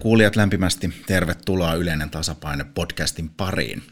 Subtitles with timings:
[0.00, 3.82] Kuulijat, lämpimästi tervetuloa Yleinen tasapaine podcastin pariin.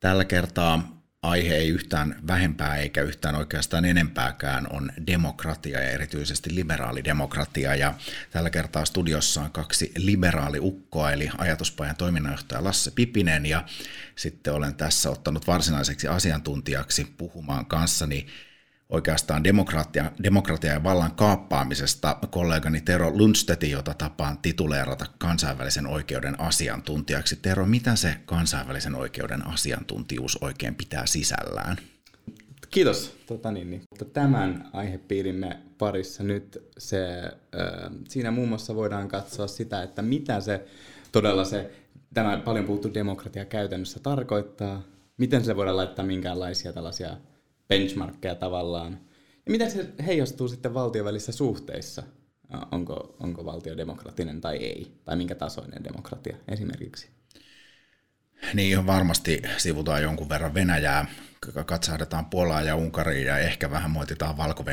[0.00, 7.74] Tällä kertaa aihe ei yhtään vähempää eikä yhtään oikeastaan enempääkään on demokratia ja erityisesti liberaalidemokratia.
[7.74, 7.94] Ja
[8.30, 13.64] tällä kertaa studiossa on kaksi liberaaliukkoa eli ajatuspajan toiminnanjohtaja Lasse Pipinen ja
[14.16, 18.26] sitten olen tässä ottanut varsinaiseksi asiantuntijaksi puhumaan kanssani
[18.88, 27.36] oikeastaan demokratia, demokratia ja vallan kaappaamisesta kollegani Tero Lundstedtin, jota tapaan tituleerata kansainvälisen oikeuden asiantuntijaksi.
[27.36, 31.76] Tero, mitä se kansainvälisen oikeuden asiantuntijuus oikein pitää sisällään?
[32.70, 33.16] Kiitos.
[33.26, 33.82] Tota niin, niin.
[34.12, 37.22] Tämän aihepiirimme parissa nyt se,
[38.08, 40.66] siinä muun muassa voidaan katsoa sitä, että mitä se
[41.12, 41.70] todella se,
[42.14, 44.82] tämä paljon puhuttu demokratia käytännössä tarkoittaa,
[45.16, 47.16] miten se voidaan laittaa minkäänlaisia tällaisia
[47.68, 49.00] benchmarkkeja tavallaan.
[49.46, 52.02] Ja miten se heijastuu sitten valtion välissä suhteissa?
[52.70, 55.00] Onko, onko valtio demokratinen tai ei?
[55.04, 57.08] Tai minkä tasoinen demokratia esimerkiksi?
[58.54, 61.06] Niin, varmasti sivutaan jonkun verran Venäjää
[61.66, 64.64] katsahdetaan Puolaa ja Unkariin ja ehkä vähän moititaan valko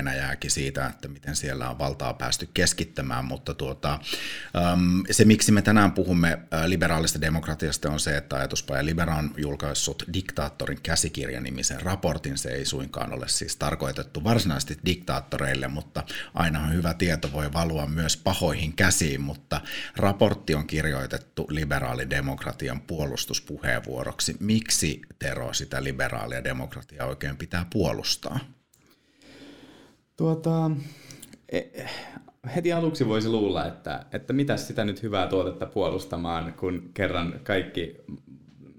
[0.48, 4.00] siitä, että miten siellä on valtaa päästy keskittämään, mutta tuota,
[5.12, 10.82] se miksi me tänään puhumme liberaalista demokratiasta on se, että ajatuspaja Libera on julkaissut diktaattorin
[10.84, 17.54] käsikirjanimisen raportin, se ei suinkaan ole siis tarkoitettu varsinaisesti diktaattoreille, mutta aina hyvä tieto voi
[17.54, 19.62] valua myös pahoihin käsiin, mutta
[19.96, 24.36] raportti on kirjoitettu liberaalidemokratian puolustuspuheenvuoroksi.
[24.40, 26.63] Miksi Tero sitä liberaalia demokratiaa
[27.08, 28.40] oikein pitää puolustaa?
[30.18, 30.72] Tuota,
[31.50, 31.62] e,
[32.56, 37.96] heti aluksi voisi luulla, että, että mitä sitä nyt hyvää tuotetta puolustamaan, kun kerran kaikki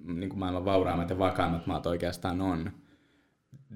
[0.05, 2.73] niin kuin maailman vauraimmat ja vakaimmat maat oikeastaan on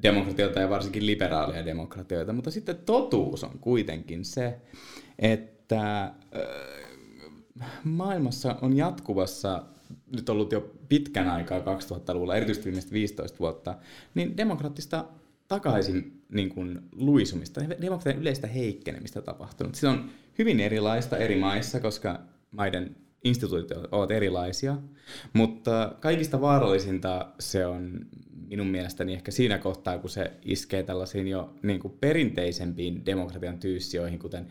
[0.03, 2.33] demokratioita ja varsinkin liberaalia demokratioita.
[2.33, 4.61] Mutta sitten totuus on kuitenkin se,
[5.19, 6.13] että
[7.85, 9.63] maailmassa on jatkuvassa
[10.17, 13.75] nyt ollut jo pitkän aikaa 2000-luvulla, erityisesti viimeiset 15 vuotta,
[14.15, 15.05] niin demokraattista
[15.49, 19.75] takaisin niin kuin luisumista, demokratian yleistä heikkenemistä tapahtunut.
[19.75, 24.77] Se on hyvin erilaista eri maissa, koska maiden instituutiot ovat erilaisia,
[25.33, 28.07] mutta kaikista vaarallisinta se on
[28.49, 34.19] minun mielestäni ehkä siinä kohtaa, kun se iskee tällaisiin jo niin kuin perinteisempiin demokratian tyyssioihin,
[34.19, 34.47] kuten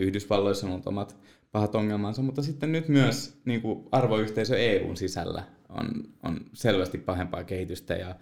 [0.00, 1.16] Yhdysvalloissa on ollut omat
[1.52, 5.88] pahat ongelmansa, mutta sitten nyt myös niin kuin arvoyhteisö EUn sisällä on,
[6.22, 7.94] on selvästi pahempaa kehitystä.
[7.94, 8.14] Ja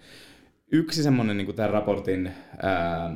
[0.72, 2.32] yksi semmoinen niin tämän raportin
[2.62, 3.10] ää,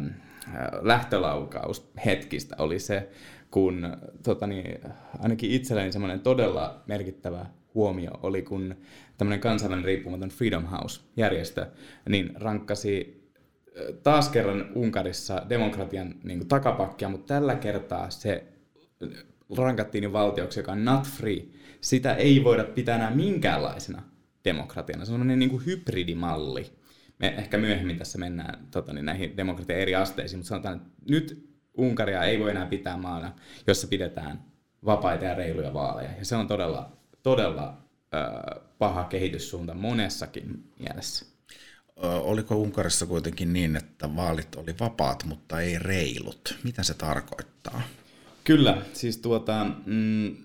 [0.83, 3.11] lähtölaukaus hetkistä oli se,
[3.51, 4.81] kun tota niin,
[5.19, 8.75] ainakin itselleni semmoinen todella merkittävä huomio oli, kun
[9.19, 11.67] tämmöinen kansainvälinen riippumaton Freedom House-järjestö
[12.09, 13.21] niin rankkasi
[14.03, 18.45] taas kerran Unkarissa demokratian niin kuin, takapakkia, mutta tällä kertaa se
[19.57, 21.47] rankattiin valtioksi, joka on not free,
[21.81, 24.03] sitä ei voida pitää enää minkäänlaisena
[24.45, 25.05] demokratiana.
[25.05, 26.73] Se on sellainen niin kuin hybridimalli.
[27.19, 31.51] Me ehkä myöhemmin tässä mennään tota, niin näihin demokratian eri asteisiin, mutta sanotaan, että nyt
[31.77, 33.33] Unkaria ei voi enää pitää maana,
[33.67, 34.45] jossa pidetään
[34.85, 36.11] vapaita ja reiluja vaaleja.
[36.19, 37.77] Ja se on todella, todella
[38.15, 41.27] äh, paha kehityssuunta monessakin mielessä.
[42.03, 46.59] Oliko Unkarissa kuitenkin niin, että vaalit oli vapaat, mutta ei reilut?
[46.65, 47.83] Mitä se tarkoittaa?
[48.45, 50.37] Kyllä, siis tuota, mm,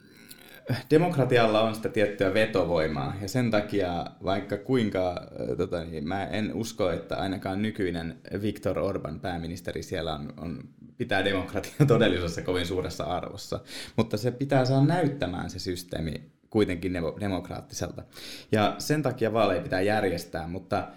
[0.90, 6.92] demokratialla on sitä tiettyä vetovoimaa ja sen takia vaikka kuinka, tota, niin mä en usko,
[6.92, 10.64] että ainakaan nykyinen Viktor Orban pääministeri siellä on, on
[10.98, 13.60] pitää demokratia todellisuudessa kovin suuressa arvossa,
[13.96, 18.04] mutta se pitää saada näyttämään se systeemi kuitenkin demokraattiselta.
[18.52, 20.88] Ja sen takia vaaleja pitää järjestää, mutta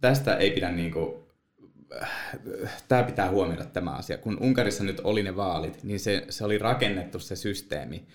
[0.00, 1.14] tästä ei pidä niin kuin
[2.88, 4.18] tämä pitää huomioida tämä asia.
[4.18, 8.06] Kun Unkarissa nyt oli ne vaalit, niin se, se oli rakennettu se systeemi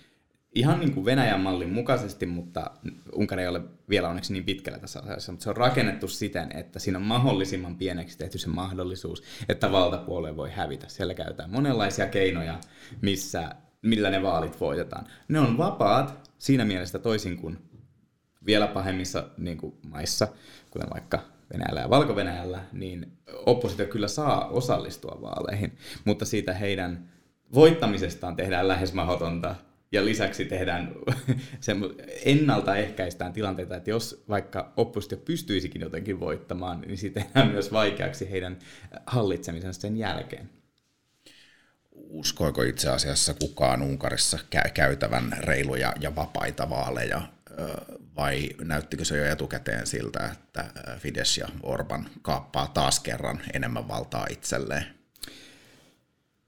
[0.56, 2.70] ihan niin kuin Venäjän mallin mukaisesti, mutta
[3.12, 6.78] Unkari ei ole vielä onneksi niin pitkällä tässä asiassa, mutta se on rakennettu siten, että
[6.78, 10.88] siinä on mahdollisimman pieneksi tehty se mahdollisuus, että valtapuolue voi hävitä.
[10.88, 12.60] Siellä käytetään monenlaisia keinoja,
[13.02, 13.50] missä,
[13.82, 15.06] millä ne vaalit voitetaan.
[15.28, 17.58] Ne on vapaat siinä mielessä toisin kuin
[18.46, 20.28] vielä pahemmissa niin kuin maissa,
[20.70, 23.12] kuten vaikka Venäjällä ja Valko-Venäjällä, niin
[23.46, 27.08] oppositio kyllä saa osallistua vaaleihin, mutta siitä heidän
[27.54, 29.54] voittamisestaan tehdään lähes mahdotonta
[29.92, 30.94] ja lisäksi tehdään
[32.24, 38.58] ennaltaehkäistään tilanteita, että jos vaikka oppositio pystyisikin jotenkin voittamaan, niin siitä tehdään myös vaikeaksi heidän
[39.06, 40.50] hallitsemisensa sen jälkeen.
[41.92, 44.38] Uskoiko itse asiassa kukaan Unkarissa
[44.74, 47.22] käytävän reiluja ja vapaita vaaleja
[48.16, 50.64] vai näyttikö se jo etukäteen siltä, että
[50.98, 54.84] Fidesz ja Orban kaappaa taas kerran enemmän valtaa itselleen?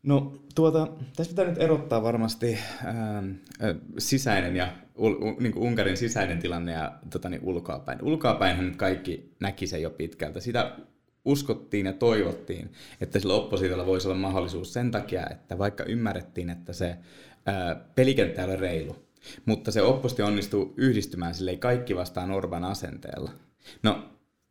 [0.02, 3.22] No tuota, tässä pitää nyt erottaa varmasti ää,
[3.98, 8.02] sisäinen ja ul, u, niin kuin Unkarin sisäinen tilanne ja tota, niin ulkoapäin.
[8.02, 10.40] Ulkoapäinhän nyt kaikki näki sen jo pitkältä.
[10.40, 10.76] Sitä
[11.24, 16.72] uskottiin ja toivottiin, että sillä oppositiolla voisi olla mahdollisuus sen takia, että vaikka ymmärrettiin, että
[16.72, 16.96] se
[17.46, 19.07] ää, pelikenttä ei ole reilu,
[19.44, 23.30] mutta se oppositio onnistuu yhdistymään sille kaikki vastaan Orban asenteella.
[23.82, 24.08] No,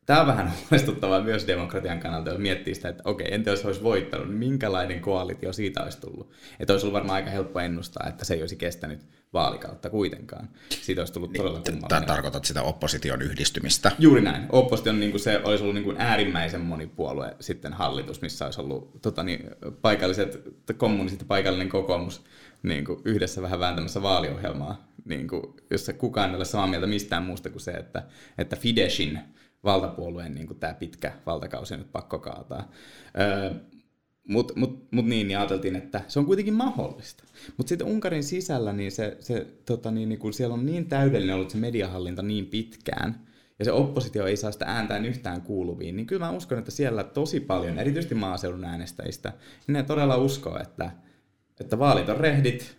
[0.07, 3.83] Tämä on vähän huolestuttavaa myös demokratian kannalta, jos miettii sitä, että okei, entä jos olisi
[3.83, 6.31] voittanut, niin minkälainen koalitio siitä olisi tullut.
[6.59, 8.99] Että olisi ollut varmaan aika helppo ennustaa, että se ei olisi kestänyt
[9.33, 10.49] vaalikautta kuitenkaan.
[10.69, 12.07] Siitä olisi tullut todella niin, kummallinen.
[12.07, 13.91] Tarkoitat sitä opposition yhdistymistä?
[13.99, 14.45] Juuri näin.
[14.49, 19.01] Opposition niin kuin se olisi ollut niin kuin äärimmäisen monipuolue sitten hallitus, missä olisi ollut
[19.01, 19.49] tota, niin,
[19.81, 20.41] paikalliset
[20.77, 22.23] kommunistit ja paikallinen kokoomus
[22.63, 27.23] niin kuin yhdessä vähän vääntämässä vaaliohjelmaa, niin kuin, jossa kukaan ei ole samaa mieltä mistään
[27.23, 28.03] muusta kuin se, että,
[28.37, 29.19] että Fideshin
[29.63, 32.71] valtapuolueen niin kuin tämä pitkä valtakausi on nyt pakko kaataa.
[33.19, 33.53] Öö,
[34.27, 37.23] mutta mut, mut niin, niin ajateltiin, että se on kuitenkin mahdollista.
[37.57, 41.35] Mutta sitten Unkarin sisällä, niin, se, se, tota niin, niin kun siellä on niin täydellinen
[41.35, 43.27] ollut se mediahallinta niin pitkään,
[43.59, 47.03] ja se oppositio ei saa sitä ääntään yhtään kuuluviin, niin kyllä mä uskon, että siellä
[47.03, 49.33] tosi paljon, erityisesti maaseudun äänestäjistä,
[49.67, 50.91] niin ne todella uskoo, että,
[51.59, 52.77] että vaalit on rehdit,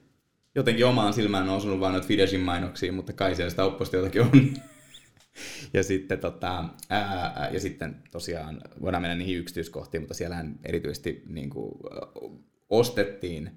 [0.54, 4.30] jotenkin omaan silmään on osunut vain noita Fidesin mainoksia, mutta kai siellä sitä oppositiotakin on.
[5.74, 11.50] ja, sitten, tota, ää, ja sitten tosiaan voidaan mennä niihin yksityiskohtiin, mutta siellähän erityisesti niin
[11.50, 11.72] kuin,
[12.68, 13.50] ostettiin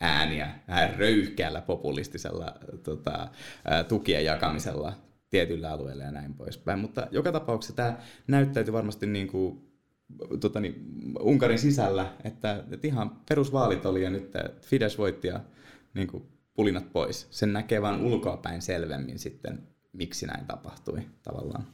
[0.00, 3.28] ääniä vähän röyhkeällä populistisella tota,
[3.88, 4.92] tukien jakamisella
[5.30, 6.78] tietyillä alueilla ja näin poispäin.
[6.78, 9.67] Mutta joka tapauksessa tämä näyttäytyy varmasti niin kuin,
[10.40, 10.74] tota, niin,
[11.20, 15.40] Unkarin sisällä, että, että ihan perusvaalit oli ja nyt Fidesz voitti ja
[15.94, 16.22] niin kuin,
[16.54, 17.26] pulinat pois.
[17.30, 21.66] Sen näkee vain ulkoapäin selvemmin sitten miksi näin tapahtui tavallaan.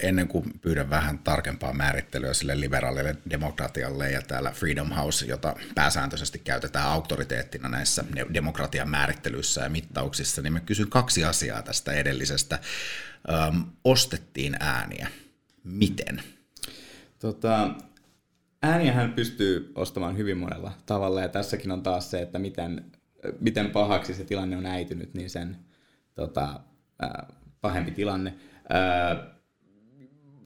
[0.00, 6.38] Ennen kuin pyydän vähän tarkempaa määrittelyä sille liberaalille demokratialle ja täällä Freedom House, jota pääsääntöisesti
[6.38, 8.04] käytetään auktoriteettina näissä
[8.34, 12.58] demokratian määrittelyissä ja mittauksissa, niin mä kysyn kaksi asiaa tästä edellisestä.
[13.84, 15.08] Ostettiin ääniä.
[15.64, 16.22] Miten?
[17.24, 17.70] Tota,
[18.62, 22.84] ääniähän pystyy ostamaan hyvin monella tavalla ja tässäkin on taas se, että miten,
[23.40, 25.56] miten pahaksi se tilanne on äitynyt, niin sen
[26.14, 26.60] tota,
[27.60, 28.34] pahempi tilanne.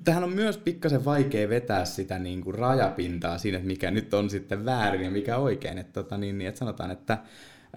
[0.04, 4.30] Tähän on myös pikkasen vaikea vetää sitä niin kuin rajapintaa siinä, että mikä nyt on
[4.30, 5.78] sitten väärin ja mikä oikein.
[5.78, 7.18] Että, tota, niin, niin, että sanotaan, että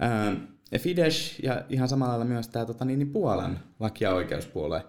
[0.00, 0.36] ää,
[0.78, 4.82] Fidesz ja ihan samalla lailla myös tämä tota, niin, niin Puolan laki- ja oikeuspuolue,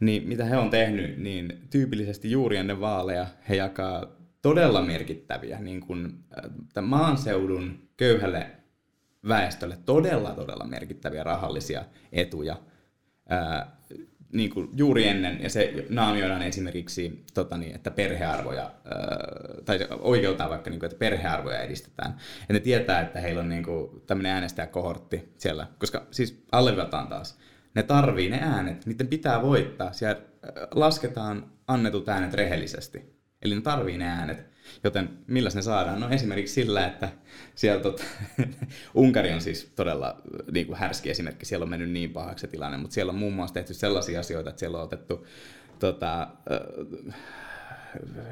[0.00, 5.80] niin mitä he on tehnyt, niin tyypillisesti juuri ennen vaaleja he jakaa todella merkittäviä niin
[5.80, 6.24] kuin,
[6.82, 8.46] maanseudun köyhälle
[9.28, 12.56] väestölle todella, todella merkittäviä rahallisia etuja–
[13.28, 13.76] ää,
[14.32, 18.72] niin kuin juuri ennen, ja se naamioidaan esimerkiksi, tota niin, että perhearvoja, ää,
[19.64, 22.16] tai oikeutaan vaikka, niin kuin, että perhearvoja edistetään.
[22.48, 27.38] Ja ne tietää, että heillä on niin kuin, tämmöinen äänestäjäkohortti siellä, koska siis alleviivataan taas,
[27.76, 30.22] ne tarvii ne äänet, niiden pitää voittaa, siellä
[30.74, 33.16] lasketaan annetut äänet rehellisesti.
[33.42, 34.46] Eli ne tarvii ne äänet.
[34.84, 36.00] Joten millä ne saadaan?
[36.00, 37.08] No esimerkiksi sillä, että
[37.54, 38.04] siellä tot,
[38.94, 42.78] Unkari on siis todella niin kuin härski esimerkki, siellä on mennyt niin pahaksi se tilanne,
[42.78, 45.26] mutta siellä on muun muassa tehty sellaisia asioita, että siellä on otettu
[45.78, 46.28] tota, äh,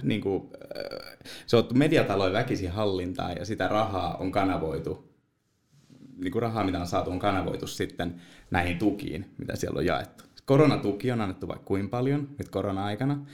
[0.03, 5.14] niin kuin, äh, se on otettu mediatalojen väkisin hallintaan ja sitä rahaa on kanavoitu,
[6.17, 10.25] niin kuin rahaa mitä on saatu on kanavoitu sitten näihin tukiin, mitä siellä on jaettu.
[10.45, 13.27] Koronatuki on annettu vaikka kuin paljon nyt korona-aikana,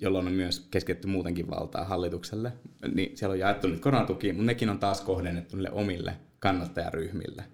[0.00, 2.52] jolloin on myös keskitetty muutenkin valtaa hallitukselle,
[2.94, 7.44] niin siellä on jaettu nyt koronatuki, mutta nekin on taas kohdennettu niille omille kannattajaryhmille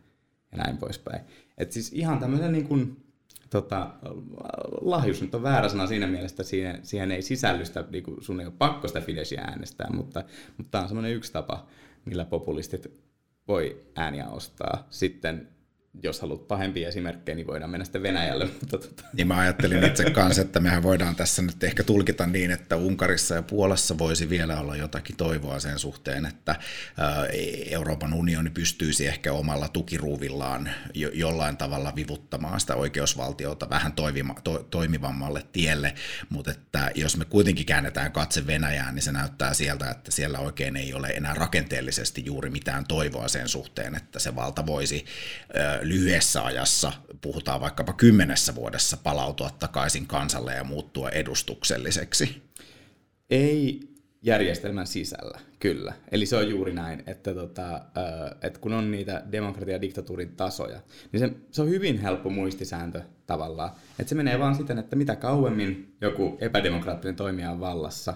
[0.52, 1.20] ja näin poispäin.
[1.58, 2.96] Et siis ihan tämmöinen niin kuin,
[3.50, 3.90] tota,
[4.80, 8.40] lahjus nyt on väärä sana siinä mielessä, että siihen, siihen ei sisällystä, niin kuin sun
[8.40, 10.24] ei ole pakko sitä Fideszia äänestää, mutta,
[10.56, 11.66] mutta tämä on semmoinen yksi tapa,
[12.04, 13.05] millä populistit
[13.48, 14.86] voi ääniä ostaa.
[14.90, 15.48] Sitten
[16.02, 18.44] jos haluat pahempia esimerkkejä, niin voidaan mennä sitten Venäjälle.
[18.60, 19.02] Mutta tota.
[19.12, 23.34] Niin mä ajattelin itse kanssa, että mehän voidaan tässä nyt ehkä tulkita niin, että Unkarissa
[23.34, 26.56] ja Puolassa voisi vielä olla jotakin toivoa sen suhteen, että
[27.70, 34.66] Euroopan unioni pystyisi ehkä omalla tukiruuvillaan jo, jollain tavalla vivuttamaan sitä oikeusvaltiota vähän toivima, to,
[34.70, 35.94] toimivammalle tielle,
[36.28, 40.76] mutta että jos me kuitenkin käännetään katse Venäjään, niin se näyttää sieltä, että siellä oikein
[40.76, 45.04] ei ole enää rakenteellisesti juuri mitään toivoa sen suhteen, että se valta voisi
[45.88, 52.43] lyhyessä ajassa, puhutaan vaikkapa kymmenessä vuodessa, palautua takaisin kansalle ja muuttua edustukselliseksi?
[53.31, 53.81] Ei
[54.23, 55.93] järjestelmän sisällä, kyllä.
[56.12, 57.81] Eli se on juuri näin, että, tota,
[58.43, 60.81] että kun on niitä demokratia- ja diktatuurin tasoja,
[61.12, 63.71] niin se, se on hyvin helppo muistisääntö tavallaan.
[63.99, 68.14] Että se menee vaan siten, että mitä kauemmin joku epädemokraattinen toimija on vallassa,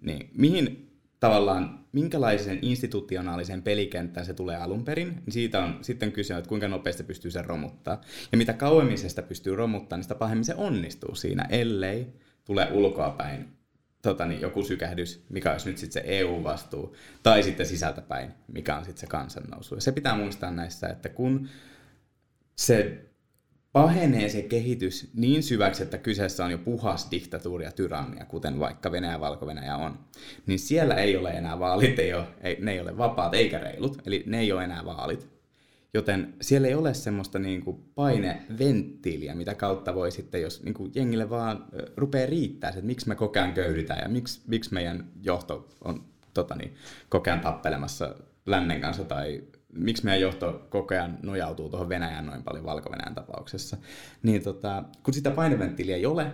[0.00, 6.36] niin mihin tavallaan minkälaisen institutionaalisen pelikentän se tulee alun perin, niin siitä on sitten kyse,
[6.36, 8.00] että kuinka nopeasti pystyy sen romuttaa.
[8.32, 12.06] Ja mitä kauemmin se sitä pystyy romuttamaan, niin sitä pahemmin se onnistuu siinä, ellei
[12.44, 13.60] tule ulkoapäin
[14.02, 18.84] tota niin, joku sykähdys, mikä olisi nyt sitten se EU-vastuu, tai sitten sisältäpäin, mikä on
[18.84, 19.74] sitten se kansannousu.
[19.74, 21.48] Ja se pitää muistaa näissä, että kun
[22.56, 23.04] se
[23.72, 28.92] pahenee se kehitys niin syväksi, että kyseessä on jo puhas diktatuuri ja tyrannia, kuten vaikka
[28.92, 29.46] Venäjä ja valko
[29.84, 29.98] on,
[30.46, 33.98] niin siellä ei ole enää vaalit, ei ole, ei, ne ei ole vapaat eikä reilut,
[34.06, 35.28] eli ne ei ole enää vaalit.
[35.94, 40.92] Joten siellä ei ole semmoista niin kuin paineventtiiliä, mitä kautta voi sitten, jos niin kuin
[40.94, 41.64] jengille vaan
[41.96, 46.54] rupeaa riittää, että miksi me koko ajan köydytään ja miksi, miksi meidän johto on tota
[46.54, 46.74] niin,
[47.42, 48.14] tappelemassa
[48.46, 53.76] lännen kanssa tai miksi meidän johto koko ajan nojautuu tuohon Venäjään noin paljon valko tapauksessa,
[54.22, 56.32] niin tota, kun sitä paineventtiiliä ei ole,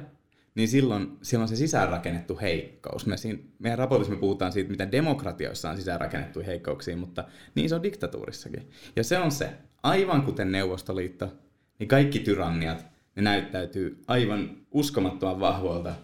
[0.55, 3.07] niin silloin, silloin se sisäänrakennettu heikkous.
[3.07, 7.25] Me siinä, meidän raportissa me puhutaan siitä, miten demokratioissa on sisäänrakennettu heikkouksia, mutta
[7.55, 8.71] niin se on diktatuurissakin.
[8.97, 9.53] Ja se on se,
[9.83, 11.33] aivan kuten Neuvostoliitto,
[11.79, 15.95] niin kaikki tyranniat, ne näyttäytyy aivan uskomattoman vahvoilta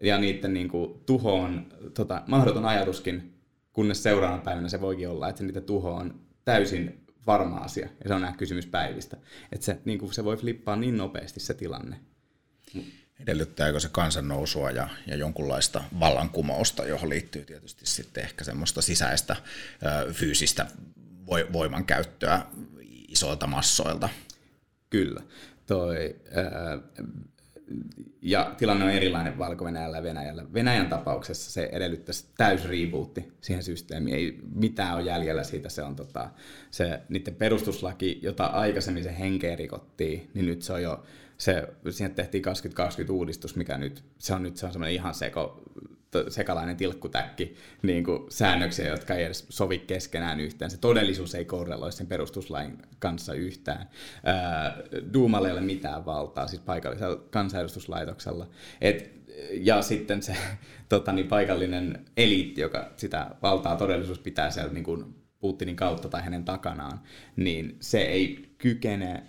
[0.00, 3.34] ja niiden niin kuin, tuho on tota, mahdoton ajatuskin,
[3.72, 6.20] kunnes seuraavana päivänä se voikin olla, että niitä tuho on
[6.52, 9.16] täysin varma asia, ja se on nämä kysymyspäivistä.
[9.52, 12.00] Että se, niin kuin se voi flippaa niin nopeasti se tilanne.
[13.20, 19.36] Edellyttääkö se kansannousua ja, ja jonkunlaista vallankumousta, johon liittyy tietysti sitten ehkä semmoista sisäistä
[20.06, 20.66] ö, fyysistä
[21.52, 22.42] voimankäyttöä
[23.08, 24.08] isoilta massoilta?
[24.90, 25.22] Kyllä.
[25.66, 26.78] Toi, ää,
[28.22, 30.52] ja tilanne on erilainen valko ja Venäjällä.
[30.52, 34.16] Venäjän tapauksessa se edellyttäisi täys rebootti siihen systeemiin.
[34.16, 35.68] Ei mitään ole jäljellä siitä.
[35.68, 36.30] Se on tota,
[36.70, 41.02] se, niiden perustuslaki, jota aikaisemmin se henkeä rikottiin, niin nyt se on jo,
[41.38, 45.62] se, siihen tehtiin 2020 uudistus, mikä nyt, se on nyt se on semmoinen ihan seko,
[46.28, 50.70] sekalainen tilkkutäkki niin kuin säännöksiä, jotka ei edes sovi keskenään yhteen.
[50.70, 53.88] Se todellisuus ei korreloi sen perustuslain kanssa yhtään.
[55.12, 58.46] Duumalle ei ole mitään valtaa, siis paikallisella kansanedustuslaitoksella.
[58.80, 59.20] Et,
[59.52, 60.36] ja sitten se
[60.88, 66.22] tota, niin paikallinen eliitti, joka sitä valtaa todellisuus pitää siellä niin kuin Putinin kautta tai
[66.22, 67.00] hänen takanaan,
[67.36, 69.22] niin se ei kykene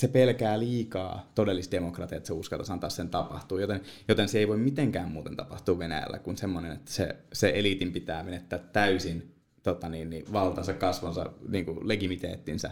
[0.00, 4.48] se pelkää liikaa todellista demokratiaa, että se uskaltaisi antaa sen tapahtua, joten, joten se ei
[4.48, 9.88] voi mitenkään muuten tapahtua Venäjällä kuin semmoinen, että se, se eliitin pitää menettää täysin tota
[9.88, 12.70] niin, niin, valtansa, kasvonsa, niin kuin legimiteettinsä,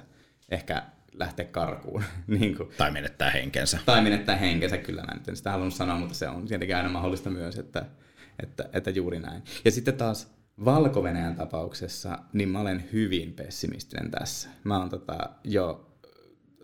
[0.51, 0.83] ehkä
[1.13, 2.03] lähteä karkuun.
[2.39, 2.69] niin kuin.
[2.77, 3.79] Tai menettää henkensä.
[3.87, 6.89] Tai menettää henkensä, kyllä mä nyt en sitä halunnut sanoa, mutta se on tietenkin aina
[6.89, 7.87] mahdollista myös, että,
[8.43, 9.43] että, että juuri näin.
[9.65, 11.05] Ja sitten taas valko
[11.37, 14.49] tapauksessa, niin mä olen hyvin pessimistinen tässä.
[14.65, 15.88] Mä oon tota, jo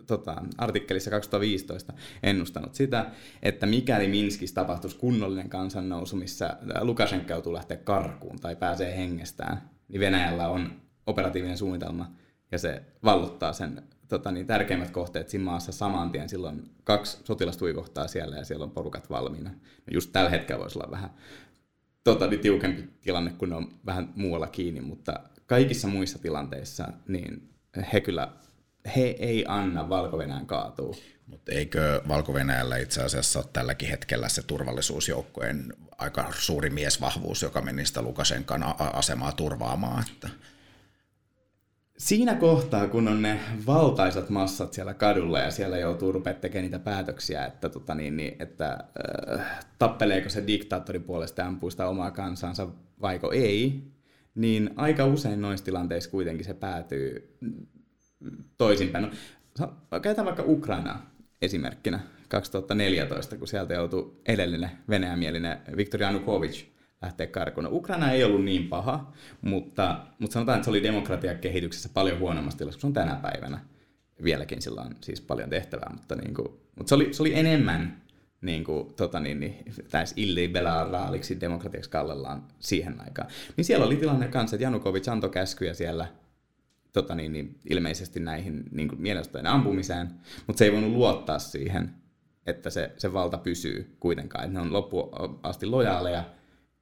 [0.07, 1.93] tota, artikkelissa 2015
[2.23, 3.05] ennustanut sitä,
[3.43, 9.99] että mikäli Minskissä tapahtuisi kunnollinen kansannousu, missä Lukashenko joutuu lähteä karkuun tai pääsee hengestään, niin
[9.99, 12.11] Venäjällä on operatiivinen suunnitelma
[12.51, 16.29] ja se valluttaa sen tota, niin, tärkeimmät kohteet siinä maassa saman tien.
[16.29, 19.49] Silloin kaksi sotilastuikohtaa siellä ja siellä on porukat valmiina.
[19.49, 21.09] No just tällä hetkellä voisi olla vähän
[22.03, 27.49] tota, niin, tiukempi tilanne, kun ne on vähän muualla kiinni, mutta kaikissa muissa tilanteissa niin
[27.93, 28.31] he kyllä
[28.95, 30.95] he ei anna valko kaatua.
[31.27, 32.33] Mutta eikö valko
[32.81, 39.31] itse asiassa ole tälläkin hetkellä se turvallisuusjoukkojen aika suuri miesvahvuus, joka meni sitä Lukashenkan asemaa
[39.31, 40.03] turvaamaan?
[40.13, 40.29] Että...
[41.97, 46.79] Siinä kohtaa, kun on ne valtaisat massat siellä kadulla ja siellä joutuu rupeaa tekemään niitä
[46.79, 48.83] päätöksiä, että, tota niin, niin, että
[49.39, 52.67] äh, tappeleeko se diktaattori puolesta ampuu sitä omaa kansansa
[53.01, 53.83] vaiko ei,
[54.35, 57.37] niin aika usein noissa tilanteissa kuitenkin se päätyy
[58.57, 59.11] toisinpäin.
[59.59, 66.65] No, käytetään vaikka Ukrainaa esimerkkinä 2014, kun sieltä joutui edellinen venäjämielinen Viktor Yanukovych
[67.01, 67.63] lähteä karkuun.
[67.63, 72.57] No, Ukraina ei ollut niin paha, mutta, mutta sanotaan, että se oli demokratiakehityksessä paljon huonommassa
[72.57, 73.59] tilassa kuin se on tänä päivänä.
[74.23, 78.01] Vieläkin sillä on siis paljon tehtävää, mutta, niin kuin, mutta se, oli, se oli enemmän
[78.41, 79.65] niin kuin, tota niin, niin,
[80.15, 83.27] illiberaaliksi demokratiaksi kallellaan siihen aikaan.
[83.57, 86.07] Niin siellä oli tilanne kanssa, että Janukovic antoi käskyjä siellä
[86.95, 90.11] tota niin, niin, ilmeisesti näihin niin mielestäni ampumiseen,
[90.47, 91.95] mutta se ei voinut luottaa siihen,
[92.45, 96.23] että se, se valta pysyy kuitenkaan, että ne on loppuun asti lojaaleja,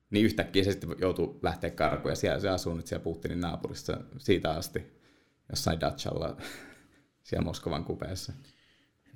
[0.10, 3.98] niin yhtäkkiä se sitten joutuu lähteä karkuun, ja siellä se asuu nyt siellä Putinin naapurissa
[4.17, 5.01] siitä asti,
[5.50, 6.38] jossain Dachalla
[7.24, 8.34] siellä Moskovan kupeessa.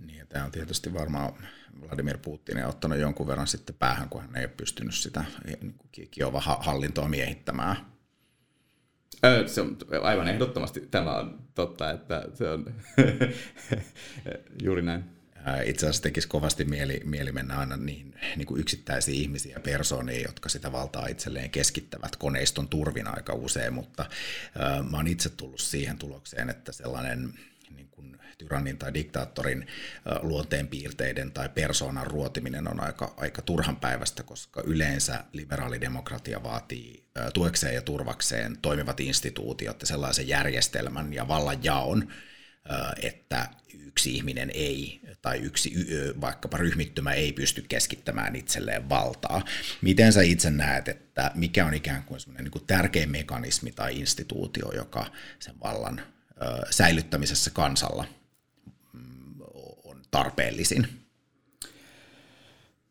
[0.05, 1.33] Niin, tämä on tietysti varmaan
[1.81, 5.75] Vladimir Putin ottanut jonkun verran sitten päähän, kun hän ei ole pystynyt sitä niin
[6.11, 7.96] Kiova hallintoa miehittämään
[9.45, 12.73] se on aivan ehdottomasti tämä on totta, että se on
[14.63, 15.03] juuri näin.
[15.65, 20.21] Itse asiassa tekisi kovasti mieli, mieli mennä aina niin, niin kuin yksittäisiä ihmisiä ja persoonia,
[20.21, 24.05] jotka sitä valtaa itselleen keskittävät koneiston turvin aika usein, mutta
[24.61, 27.33] äh, mä oon itse tullut siihen tulokseen, että sellainen
[27.75, 29.67] niin kuin tyrannin tai diktaattorin
[30.21, 37.81] luonteenpiirteiden tai persoonan ruotiminen on aika, aika turhan päivästä, koska yleensä liberaalidemokratia vaatii tuekseen ja
[37.81, 42.07] turvakseen toimivat instituutiot ja sellaisen järjestelmän ja vallanjaon,
[43.01, 43.49] että
[43.97, 45.73] yksi ihminen ei tai yksi
[46.21, 49.45] vaikkapa ryhmittymä ei pysty keskittämään itselleen valtaa.
[49.81, 54.71] Miten sä itse näet, että mikä on ikään kuin, niin kuin tärkein mekanismi tai instituutio,
[54.71, 55.05] joka
[55.39, 56.01] sen vallan
[56.69, 58.05] säilyttämisessä kansalla
[58.93, 59.41] mm,
[59.83, 60.87] on tarpeellisin?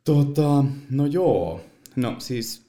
[0.04, 1.64] Tota, no joo,
[1.96, 2.66] no siis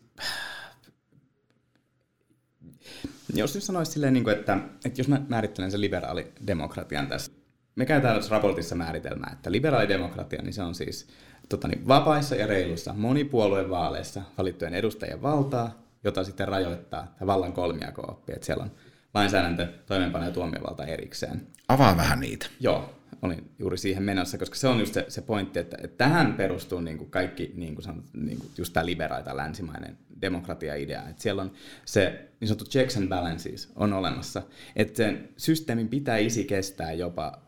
[3.34, 7.31] jos nyt sanoisi silleen, niin kuin, että, että jos mä määrittelen sen liberaalidemokratian tässä,
[7.75, 11.07] me käytetään tässä raportissa määritelmää, että liberaalidemokratia, niin se on siis
[11.50, 17.53] tota niin, vapaissa ja reiluissa monipuolueen vaaleissa valittujen edustajien valtaa, jota sitten rajoittaa tämä vallan
[17.53, 18.72] kolmiako-oppi, että siellä on
[19.13, 21.48] lainsäädäntö, toimeenpano ja tuomiovalta erikseen.
[21.67, 22.48] Avaa vähän niitä.
[22.60, 26.34] Joo, olin juuri siihen menossa, koska se on just se, se pointti, että, että tähän
[26.34, 31.10] perustuu niin kuin kaikki niin kuin sanot, niin kuin just tämä liberaita länsimainen demokratia-idea.
[31.10, 31.52] Että siellä on
[31.86, 34.42] se niin sanottu checks and balances on olemassa,
[34.76, 37.42] että sen systeemin pitäisi kestää jopa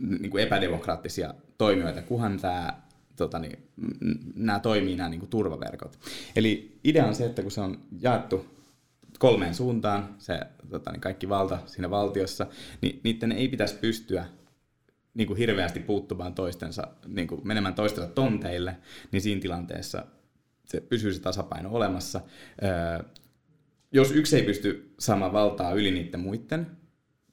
[0.00, 2.82] niin kuin epädemokraattisia toimijoita, kunhan tämä
[3.16, 3.58] tota niin,
[4.34, 5.98] nämä toimii nämä niin kuin turvaverkot.
[6.36, 8.46] Eli idea on se, että kun se on jaettu
[9.18, 12.46] kolmeen suuntaan, se tota, niin kaikki valta siinä valtiossa,
[12.80, 14.26] niin niiden ei pitäisi pystyä
[15.14, 18.76] niin kuin hirveästi puuttumaan toistensa, niin kuin menemään toistensa tonteille,
[19.12, 20.06] niin siinä tilanteessa
[20.64, 22.20] se pysyy se tasapaino olemassa.
[22.62, 23.04] Öö,
[23.92, 26.66] jos yksi ei pysty saamaan valtaa yli niiden muiden,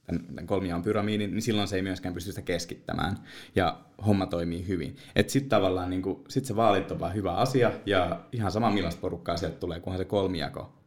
[0.05, 3.17] tämän kolmiaan pyramidin, niin silloin se ei myöskään pysty sitä keskittämään
[3.55, 4.95] ja homma toimii hyvin.
[5.15, 8.71] Että sitten tavallaan niin kuin, sit se vaalit on vaan hyvä asia ja ihan sama
[8.71, 10.79] millaista porukkaa sieltä tulee, kunhan se kolmiako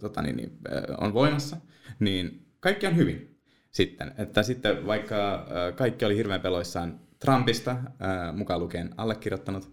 [0.00, 0.58] tota niin, niin,
[0.98, 1.56] on voimassa,
[1.98, 3.35] niin kaikki on hyvin
[3.76, 4.12] sitten.
[4.18, 7.76] Että sitten vaikka kaikki oli hirveän peloissaan Trumpista,
[8.32, 9.72] mukaan lukien allekirjoittanut,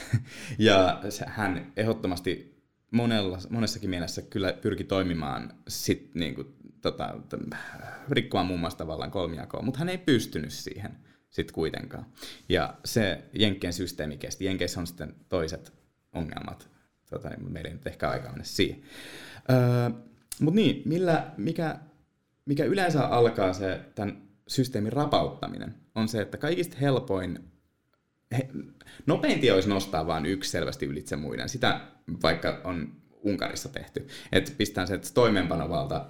[0.58, 7.14] ja hän ehdottomasti monella, monessakin mielessä kyllä pyrki toimimaan sit, niin kuin, tota,
[8.08, 10.96] rikkomaan muun muassa tavallaan kolmiakoa, mutta hän ei pystynyt siihen
[11.30, 12.06] sitten kuitenkaan.
[12.48, 14.44] Ja se Jenkkien systeemi kesti.
[14.44, 15.72] Jenkeissä on sitten toiset
[16.12, 16.70] ongelmat
[17.10, 18.80] tota, niin meillä ei nyt ehkä aikaa mennä siihen.
[19.50, 19.90] Öö,
[20.40, 21.78] Mutta niin, millä, mikä,
[22.46, 27.38] mikä yleensä alkaa se tämän systeemin rapauttaminen, on se, että kaikista helpoin,
[28.38, 28.48] he,
[29.06, 31.48] nopein tie olisi nostaa vain yksi selvästi ylitse muiden.
[31.48, 31.80] Sitä
[32.22, 36.06] vaikka on Unkarissa tehty, että pistetään se, että toimeenpanovalta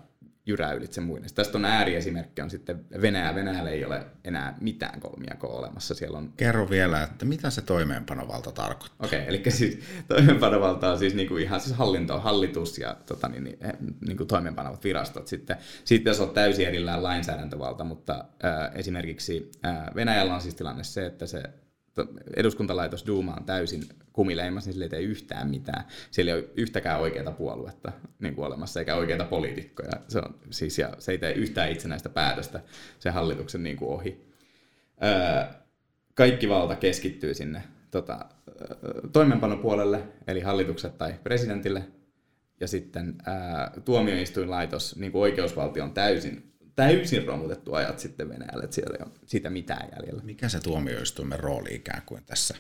[0.46, 1.35] jyrää ylitse muiden.
[1.35, 3.35] Tästä on ääriesimerkki on sitten Venäjä.
[3.35, 5.94] Venäjällä ei ole enää mitään kolmiakoa olemassa.
[5.94, 6.32] Siellä on...
[6.37, 9.06] Kerro vielä, että mitä se toimeenpanovalta tarkoittaa.
[9.06, 9.78] Okei, okay, eli siis
[10.09, 13.59] toimeenpanovalta on siis niinku ihan siis hallinto, hallitus ja tota, niin, niin,
[14.06, 15.26] niinku toimeenpanavat virastot.
[15.26, 20.85] Sitten, sitten jos on täysin erillään lainsäädäntövalta, mutta äh, esimerkiksi äh, Venäjällä on siis tilanne
[20.85, 21.42] se, että se
[22.37, 23.82] eduskuntalaitos Duuma on täysin
[24.12, 25.85] kumileimas, niin sille ei tee yhtään mitään.
[26.11, 29.90] Siellä ei ole yhtäkään oikeaa puoluetta niin kuin olemassa, eikä oikeita poliitikkoja.
[30.09, 32.61] Se, on, siis, ja se ei tee yhtään itsenäistä päätöstä
[32.98, 34.26] sen hallituksen niin kuin ohi.
[35.04, 35.44] Öö,
[36.14, 38.24] kaikki valta keskittyy sinne tota,
[39.12, 41.82] toimenpanopuolelle, eli hallitukset tai presidentille,
[42.61, 48.74] ja sitten ää, tuomioistuinlaitos, niin kuin oikeusvaltio on täysin täysin romutettu ajat sitten Venäjälle, että
[48.74, 50.22] siellä ei ole siitä mitään jäljellä.
[50.22, 52.54] Mikä se tuomioistuimen rooli ikään kuin tässä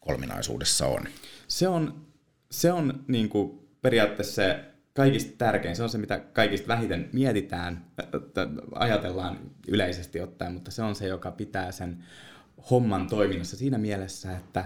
[0.00, 1.04] kolminaisuudessa on?
[1.48, 2.06] Se on,
[2.50, 7.86] se on niin kuin periaatteessa se kaikista tärkein, se on se, mitä kaikista vähiten mietitään,
[8.74, 12.04] ajatellaan yleisesti ottaen, mutta se on se, joka pitää sen
[12.70, 14.64] homman toiminnassa siinä mielessä, että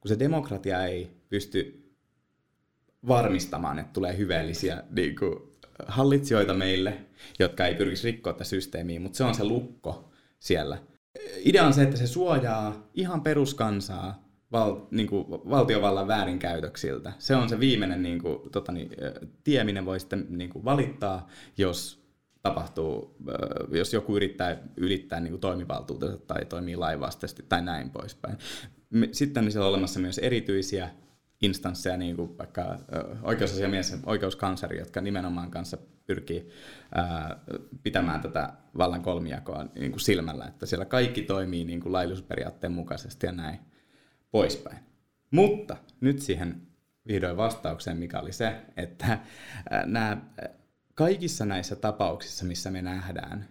[0.00, 1.82] kun se demokratia ei pysty
[3.08, 5.51] varmistamaan, että tulee hyveellisiä niin kuin,
[5.86, 6.98] hallitsijoita meille,
[7.38, 10.78] jotka ei pyrkisi rikkoa tätä systeemiä, mutta se on se lukko siellä.
[11.44, 17.12] Idea on se, että se suojaa ihan peruskansaa val, niin kuin valtiovallan väärinkäytöksiltä.
[17.18, 18.90] Se on se viimeinen niin kuin, tota niin,
[19.44, 22.02] tie, minne voi sitten niin kuin valittaa, jos
[22.42, 23.16] tapahtuu,
[23.72, 28.38] jos joku yrittää ylittää niin toimivaltuutensa tai toimii lainvastaisesti tai näin poispäin.
[29.12, 30.90] Sitten on siellä olemassa myös erityisiä
[31.42, 32.78] instansseja, niin kuin vaikka
[33.22, 36.48] oikeusasiamies, oikeuskansleri, jotka nimenomaan kanssa pyrkii
[36.94, 37.40] ää,
[37.82, 43.26] pitämään tätä vallan kolmijakoa niin kuin silmällä, että siellä kaikki toimii niin kuin laillisuusperiaatteen mukaisesti
[43.26, 43.58] ja näin
[44.30, 44.78] poispäin.
[45.30, 46.62] Mutta nyt siihen
[47.06, 49.18] vihdoin vastaukseen, mikä oli se, että
[49.86, 50.16] nämä
[50.94, 53.48] kaikissa näissä tapauksissa, missä me nähdään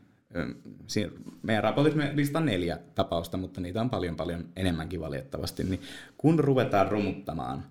[1.41, 5.81] meidän raportissa me neljä tapausta, mutta niitä on paljon paljon enemmänkin valitettavasti, niin
[6.17, 7.63] kun ruvetaan romuttamaan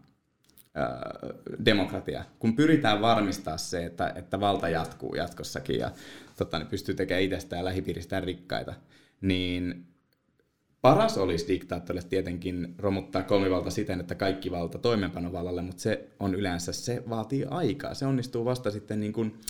[1.64, 5.90] demokratia, kun pyritään varmistaa se, että, että valta jatkuu jatkossakin ja
[6.36, 8.74] tota, niin pystyy tekemään itsestään ja lähipiiristään rikkaita,
[9.20, 9.86] niin
[10.82, 16.72] paras olisi diktaattorille tietenkin romuttaa kolmivalta siten, että kaikki valta toimeenpanovallalle, mutta se on yleensä,
[16.72, 17.94] se vaatii aikaa.
[17.94, 19.40] Se onnistuu vasta sitten niin kuin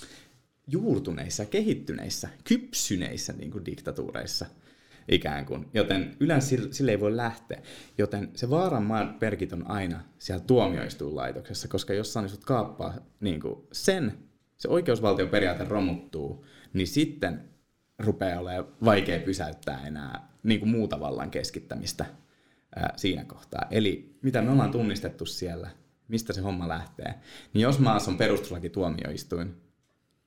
[0.67, 4.47] juurtuneissa, kehittyneissä, kypsyneissä niin kuin diktatuureissa
[5.09, 5.67] ikään kuin.
[5.75, 7.63] Joten yleensä sille ei voi lähteä.
[7.99, 14.19] Joten se vaaran perkit on aina siellä tuomioistuinlaitoksessa, koska jos sä kaappaa niin kuin sen,
[14.59, 17.51] se oikeusvaltion periaate romuttuu, niin sitten
[17.99, 22.07] rupeaa olemaan vaikea pysäyttää enää niin kuin muuta vallan keskittämistä
[22.77, 23.67] ää, siinä kohtaa.
[23.71, 25.71] Eli mitä me ollaan tunnistettu siellä,
[26.09, 27.15] mistä se homma lähtee,
[27.55, 29.57] niin jos maassa on perustuslaki tuomioistuin,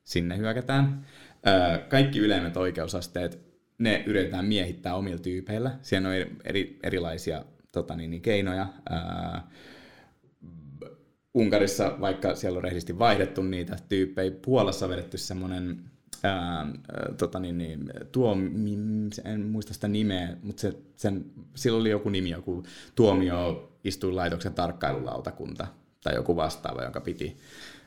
[0.03, 1.05] sinne hyökätään.
[1.45, 3.39] Ää, kaikki ylemmät oikeusasteet,
[3.77, 5.71] ne yritetään miehittää omilla tyypeillä.
[5.81, 8.67] Siellä on eri, eri, erilaisia tota niin, niin, keinoja.
[8.89, 9.47] Ää,
[11.33, 15.81] Unkarissa, vaikka siellä on rehdisti vaihdettu niitä tyyppejä, Puolassa on vedetty semmoinen
[16.23, 16.67] ää,
[17.17, 18.37] tota niin, niin, tuo,
[19.25, 22.63] en muista sitä nimeä, mutta se, sen, sillä oli joku nimi, joku
[22.95, 25.67] tuomioistuinlaitoksen tarkkailulautakunta
[26.03, 27.37] tai joku vastaava, joka piti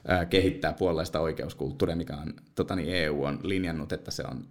[0.09, 4.45] ää, kehittää puolesta oikeuskulttuuria, mikä on, tota niin, EU on linjannut, että se on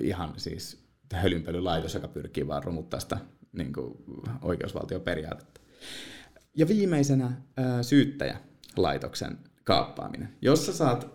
[0.00, 3.18] ihan siis hölynpölylaitos, joka pyrkii vaan romuttaa sitä
[3.52, 3.94] niin kuin,
[4.42, 5.60] oikeusvaltioperiaatetta.
[6.56, 7.32] Ja viimeisenä
[7.82, 10.28] syyttäjälaitoksen kaappaaminen.
[10.42, 11.08] Jos sä saat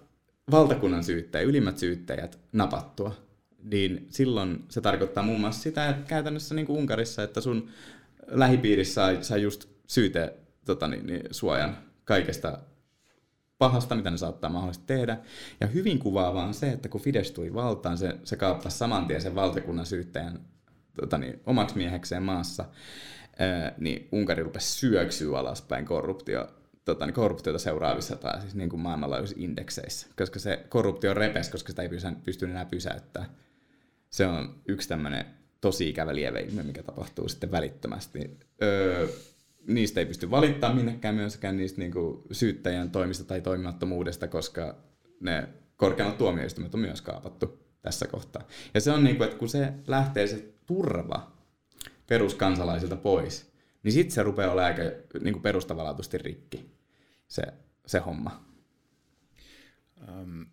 [0.52, 3.16] valtakunnan syyttäjä, ylimmät syyttäjät napattua,
[3.64, 7.70] niin silloin se tarkoittaa muun muassa sitä, että käytännössä niin kuin Unkarissa, että sun
[8.28, 10.34] lähipiirissä saa just syyte
[10.66, 12.60] tota niin, niin, suojan kaikesta
[13.58, 15.18] pahasta, mitä ne saattaa mahdollisesti tehdä.
[15.62, 19.22] Ja hyvin kuvaavaa on se, että kun Fidesz tuli valtaan, se, se kaappasi saman tien
[19.22, 20.39] sen valtakunnan syyttäjän
[21.00, 22.65] tota niin, omaksi miehekseen maassa,
[23.39, 26.48] ää, niin Unkari rupesi syöksyä alaspäin korruptio
[26.86, 31.70] tota, niin korruptiota seuraavissa tai siis niin kuin maailmanlaajuisissa indekseissä, koska se korruptio repes, koska
[31.70, 31.89] sitä ei
[32.24, 33.32] pysty enää pysäyttämään.
[34.10, 35.26] Se on yksi tämmöinen
[35.62, 38.39] tosi ikävä lieveilmiö, mikä tapahtuu sitten välittömästi.
[38.63, 39.08] Öö,
[39.67, 44.75] niistä ei pysty valittaa minnekään myöskään niistä niin kuin syyttäjän toimista tai toimimattomuudesta, koska
[45.19, 48.47] ne korkeammat tuomioistuimet on myös kaapattu tässä kohtaa.
[48.73, 51.32] Ja se on niin kuin, että kun se lähtee se turva
[52.08, 53.51] peruskansalaisilta pois,
[53.84, 56.71] niin sitten se rupeaa olemaan aika niin perustavanlaatuisesti rikki
[57.28, 57.43] se,
[57.86, 58.45] se homma.
[60.08, 60.45] Um,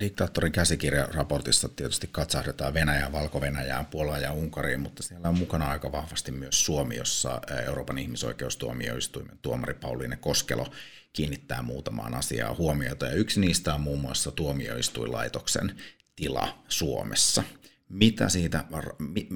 [0.00, 6.32] diktaattorin käsikirjaraportissa tietysti katsahdetaan Venäjään, Valko-Venäjään, Puolaan ja Unkariin, mutta siellä on mukana aika vahvasti
[6.32, 10.66] myös Suomi, jossa Euroopan ihmisoikeustuomioistuimen tuomari Pauliine Koskelo
[11.12, 15.76] kiinnittää muutamaan asiaan huomiota, ja yksi niistä on muun muassa tuomioistuinlaitoksen
[16.16, 17.42] tila Suomessa.
[17.88, 18.64] Mitä siitä,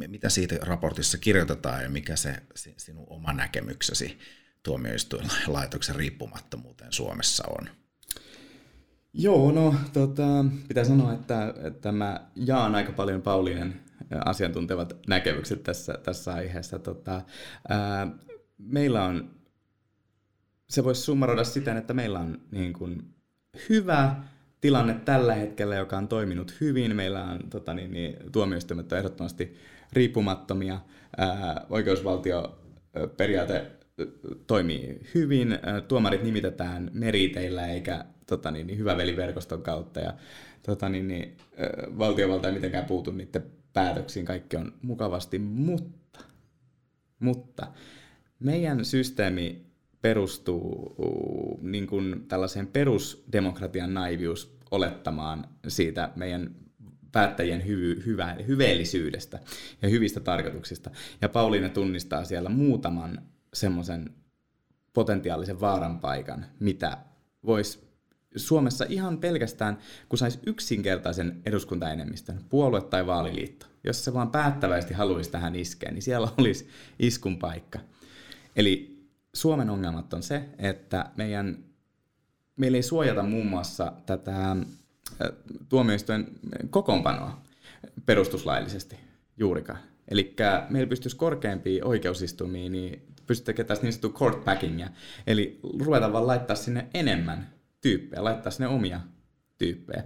[0.08, 2.42] mitä siitä raportissa kirjoitetaan ja mikä se
[2.76, 4.18] sinun oma näkemyksesi
[4.62, 7.81] tuomioistuinlaitoksen riippumattomuuteen Suomessa on?
[9.14, 13.80] Joo, no tota, pitää sanoa, että, että mä jaan aika paljon Paulien
[14.24, 16.78] asiantuntevat näkemykset tässä, tässä aiheessa.
[16.78, 17.22] Tota,
[17.68, 18.08] ää,
[18.58, 19.30] meillä on,
[20.68, 23.02] se voisi summaroida siten, että meillä on niin kuin,
[23.68, 24.16] hyvä
[24.60, 26.96] tilanne tällä hetkellä, joka on toiminut hyvin.
[26.96, 29.56] Meillä on tota, niin, niin, tuomioistuimet on ehdottomasti
[29.92, 30.80] riippumattomia.
[31.16, 33.70] Ää, oikeusvaltioperiaate
[34.46, 35.58] toimii hyvin.
[35.88, 38.04] Tuomarit nimitetään meriteillä eikä
[38.36, 40.14] tota niin, niin hyvä veliverkoston kautta ja
[40.62, 41.36] tota niin, niin,
[41.98, 44.26] valtiovalta ei mitenkään puutu niiden päätöksiin.
[44.26, 46.18] Kaikki on mukavasti, mutta,
[47.18, 47.66] mutta
[48.38, 49.66] meidän systeemi
[50.02, 50.96] perustuu
[51.62, 56.54] niin kuin tällaiseen perusdemokratian naivius olettamaan siitä meidän
[57.12, 59.38] päättäjien hyvy, hyvä, hyveellisyydestä
[59.82, 60.90] ja hyvistä tarkoituksista.
[61.20, 63.22] Ja Pauliina tunnistaa siellä muutaman
[63.54, 64.14] semmoisen
[64.92, 66.98] potentiaalisen vaaran paikan, mitä
[67.46, 67.91] voisi
[68.36, 75.30] Suomessa ihan pelkästään, kun saisi yksinkertaisen eduskuntaenemmistön, puolue tai vaaliliitto, jos se vaan päättäväisesti haluaisi
[75.30, 76.68] tähän iskeä, niin siellä olisi
[76.98, 77.78] iskun paikka.
[78.56, 79.02] Eli
[79.34, 81.58] Suomen ongelmat on se, että meidän,
[82.56, 84.56] meillä ei suojata muun muassa tätä
[85.68, 86.26] tuomioistuin
[86.70, 87.42] kokoonpanoa
[88.06, 88.96] perustuslaillisesti
[89.36, 89.78] juurikaan.
[90.08, 90.36] Eli
[90.70, 94.88] meillä pystyisi korkeampiin oikeusistumiin niin pystyt tekemään tässä niin sanottua court packingia,
[95.26, 97.50] eli ruveta vaan laittaa sinne enemmän
[97.82, 99.00] tyyppejä, laittaa sinne omia
[99.58, 100.04] tyyppejä.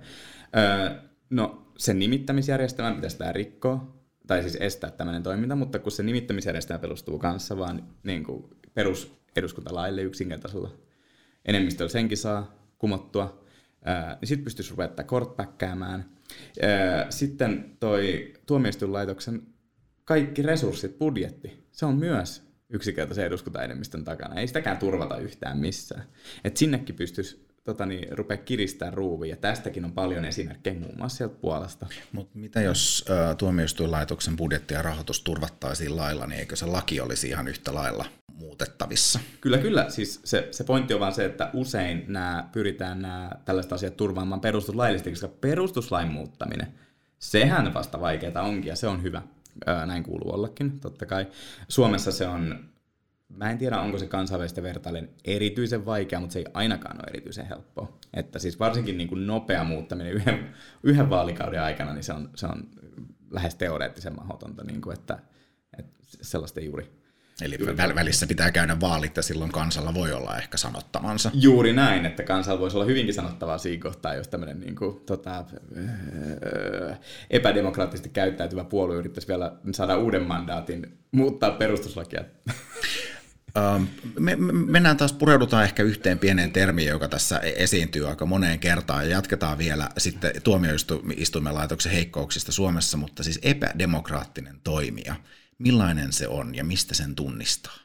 [0.57, 6.03] Öö, no, sen nimittämisjärjestelmän pitäisi tämä rikkoa, tai siis estää tämmöinen toiminta, mutta kun se
[6.03, 10.71] nimittämisjärjestelmä perustuu kanssa vaan niin kuin perus eduskuntalaille yksinkertaisella
[11.45, 13.45] enemmistöllä senkin saa kumottua,
[13.89, 16.05] öö, niin sitten pystyisi ruveta kortpäkkäämään–
[17.11, 19.43] Sitten toi tuomioistuinlaitoksen
[20.05, 24.41] kaikki resurssit, budjetti, se on myös yksinkertaisen eduskuntaenemmistön takana.
[24.41, 26.05] Ei sitäkään turvata yhtään missään.
[26.45, 29.31] Et sinnekin pystyisi tota niin, rupea kiristää ruuvia.
[29.31, 31.87] Ja tästäkin on paljon esimerkkejä muun muassa sieltä Puolasta.
[32.13, 37.29] Mutta mitä jos ä, tuomioistuinlaitoksen budjetti ja rahoitus turvattaisiin lailla, niin eikö se laki olisi
[37.29, 39.21] ihan yhtä lailla muutettavissa?
[39.41, 39.91] Kyllä, kyllä.
[39.91, 44.41] Siis se, se pointti on vaan se, että usein nämä, pyritään nämä tällaiset asiat turvaamaan
[44.41, 46.75] perustuslaillisesti, koska perustuslain muuttaminen,
[47.19, 49.23] sehän vasta vaikeaa onkin ja se on hyvä.
[49.87, 51.27] Näin kuuluu ollakin, totta kai.
[51.69, 52.69] Suomessa se on
[53.29, 57.47] Mä en tiedä, onko se kansainvälistä vertailen erityisen vaikea, mutta se ei ainakaan ole erityisen
[57.47, 57.99] helppoa.
[58.15, 62.47] Että siis varsinkin niin kuin nopea muuttaminen yhden, yhden vaalikauden aikana, niin se on, se
[62.47, 62.69] on
[63.31, 65.19] lähes teoreettisen mahdotonta, niin kuin että,
[65.79, 66.97] että sellaista ei juuri
[67.43, 67.59] Eli
[67.95, 71.31] välissä pitää käydä vaalit ja silloin kansalla voi olla ehkä sanottamansa.
[71.35, 75.45] Juuri näin, että kansalla voisi olla hyvinkin sanottavaa siinä kohtaa, jos tämmöinen niin kuin, tota,
[77.31, 82.25] epädemokraattisesti käyttäytyvä puolue yrittäisi vielä saada uuden mandaatin muuttaa perustuslakia.
[83.57, 83.85] Ähm,
[84.19, 88.59] me, me, mennään taas, pureudutaan ehkä yhteen pieneen termiin, joka tässä e- esiintyy aika moneen
[88.59, 95.15] kertaan ja jatketaan vielä sitten tuomioistuimen laitoksen heikkouksista Suomessa, mutta siis epädemokraattinen toimija.
[95.59, 97.77] Millainen se on ja mistä sen tunnistaa?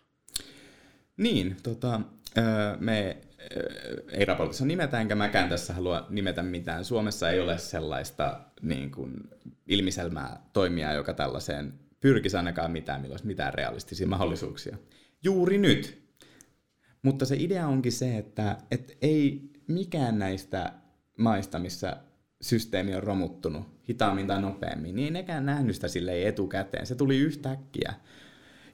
[1.17, 2.01] Niin, tota,
[2.79, 3.17] me
[4.11, 6.85] ei raportissa nimetä, enkä mäkään tässä halua nimetä mitään.
[6.85, 9.13] Suomessa ei ole sellaista niin kuin,
[9.67, 14.77] ilmiselmää toimijaa, joka tällaiseen pyrkisi ainakaan mitään, millä olisi mitään realistisia mahdollisuuksia
[15.23, 16.01] juuri nyt.
[17.01, 20.73] Mutta se idea onkin se, että, että ei mikään näistä
[21.17, 21.97] maista, missä
[22.41, 26.85] systeemi on romuttunut hitaammin tai nopeammin, niin ei nekään nähnyt sitä silleen etukäteen.
[26.85, 27.93] Se tuli yhtäkkiä.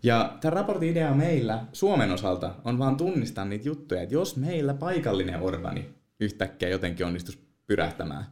[0.04, 4.74] Ja tämän raportin idea meillä Suomen osalta on vaan tunnistaa niitä juttuja, että jos meillä
[4.74, 8.26] paikallinen Orbani yhtäkkiä jotenkin onnistuisi pyrähtämään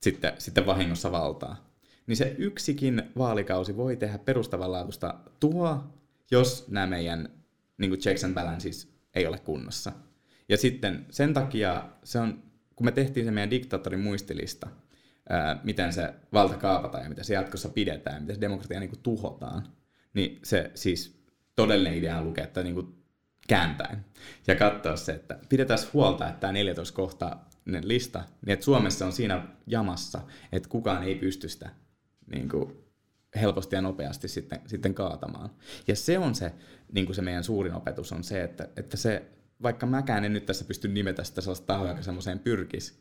[0.00, 1.70] sitten, sitten vahingossa valtaa,
[2.06, 5.94] niin se yksikin vaalikausi voi tehdä perustavanlaatuista tuhoa,
[6.30, 7.28] jos nämä meidän
[7.78, 9.92] niin kuin checks and balances ei ole kunnossa.
[10.48, 12.42] Ja sitten sen takia se on,
[12.76, 14.68] kun me tehtiin se meidän diktaattorin muistilista,
[15.28, 19.02] ää, miten se valta kaapataan ja miten se jatkossa pidetään, miten se demokratia niin kuin
[19.02, 19.68] tuhotaan,
[20.14, 21.24] niin se siis
[21.56, 23.04] todellinen idea on lukea, että niin kuin
[23.48, 24.04] kääntäen
[24.46, 27.36] ja katsoa se, että pidetään huolta, että tämä 14 kohta
[27.82, 30.20] lista, niin että Suomessa on siinä jamassa,
[30.52, 31.70] että kukaan ei pysty sitä
[32.26, 32.83] niin kuin
[33.40, 35.50] helposti ja nopeasti sitten, sitten kaatamaan.
[35.88, 36.52] Ja se on se,
[36.92, 39.22] niin kuin se meidän suurin opetus on se, että, että se,
[39.62, 42.94] vaikka mäkään en nyt tässä pysty nimetä sitä sellaista tahoa, joka semmoiseen pyrkisi,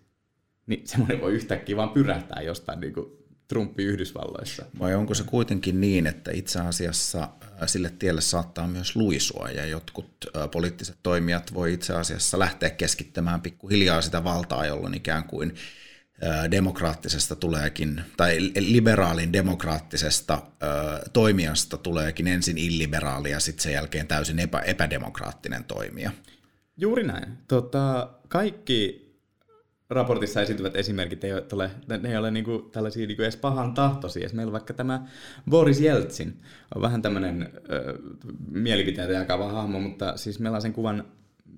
[0.68, 3.06] niin semmoinen voi yhtäkkiä vaan pyrähtää jostain niin kuin
[3.48, 4.66] Trumpi Yhdysvalloissa.
[4.80, 7.30] Vai onko se kuitenkin niin, että itse asiassa
[7.66, 14.02] sille tielle saattaa myös luisua ja jotkut poliittiset toimijat voi itse asiassa lähteä keskittämään pikkuhiljaa
[14.02, 15.56] sitä valtaa, jolloin ikään kuin
[16.52, 20.42] demokraattisesta tuleekin, tai liberaalin demokraattisesta
[21.14, 26.12] toimijasta tuleekin ensin illiberaali ja sitten sen jälkeen täysin epä, epädemokraattinen toimija.
[26.78, 27.38] Juuri näin.
[27.48, 29.04] Tota, kaikki
[29.90, 34.30] raportissa esiintyvät esimerkit ei ole, ne ei ole niinku tällaisia niinku edes pahan tahtoisia.
[34.34, 35.08] Meillä vaikka tämä
[35.50, 36.42] Boris Jeltsin,
[36.76, 37.50] on vähän tämmöinen
[38.52, 41.04] mielipiteitä jakava hahmo, mutta siis meillä on sen kuvan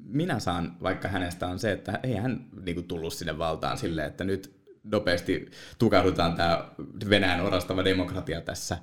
[0.06, 4.24] minä saan vaikka hänestä on se, että ei hän niinku tullut sinne valtaan silleen, että
[4.24, 4.55] nyt
[4.92, 6.70] nopeasti tukahdutaan tämä
[7.10, 8.78] Venäjän orastava demokratia tässä,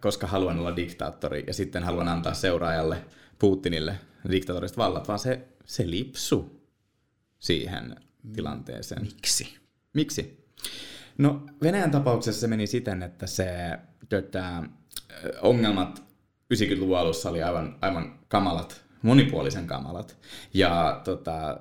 [0.00, 3.04] koska haluan olla diktaattori ja sitten haluan antaa seuraajalle
[3.38, 3.94] Putinille
[4.30, 6.66] diktatorista vallat, vaan se, se lipsu
[7.38, 7.96] siihen
[8.34, 9.02] tilanteeseen.
[9.02, 9.56] Miksi?
[9.92, 10.46] Miksi?
[11.18, 13.78] No Venäjän tapauksessa se meni siten, että se
[14.08, 14.62] tätä,
[15.42, 16.02] ongelmat
[16.54, 20.16] 90-luvun alussa oli aivan, aivan kamalat monipuolisen kamalat.
[20.54, 21.60] Ja tota,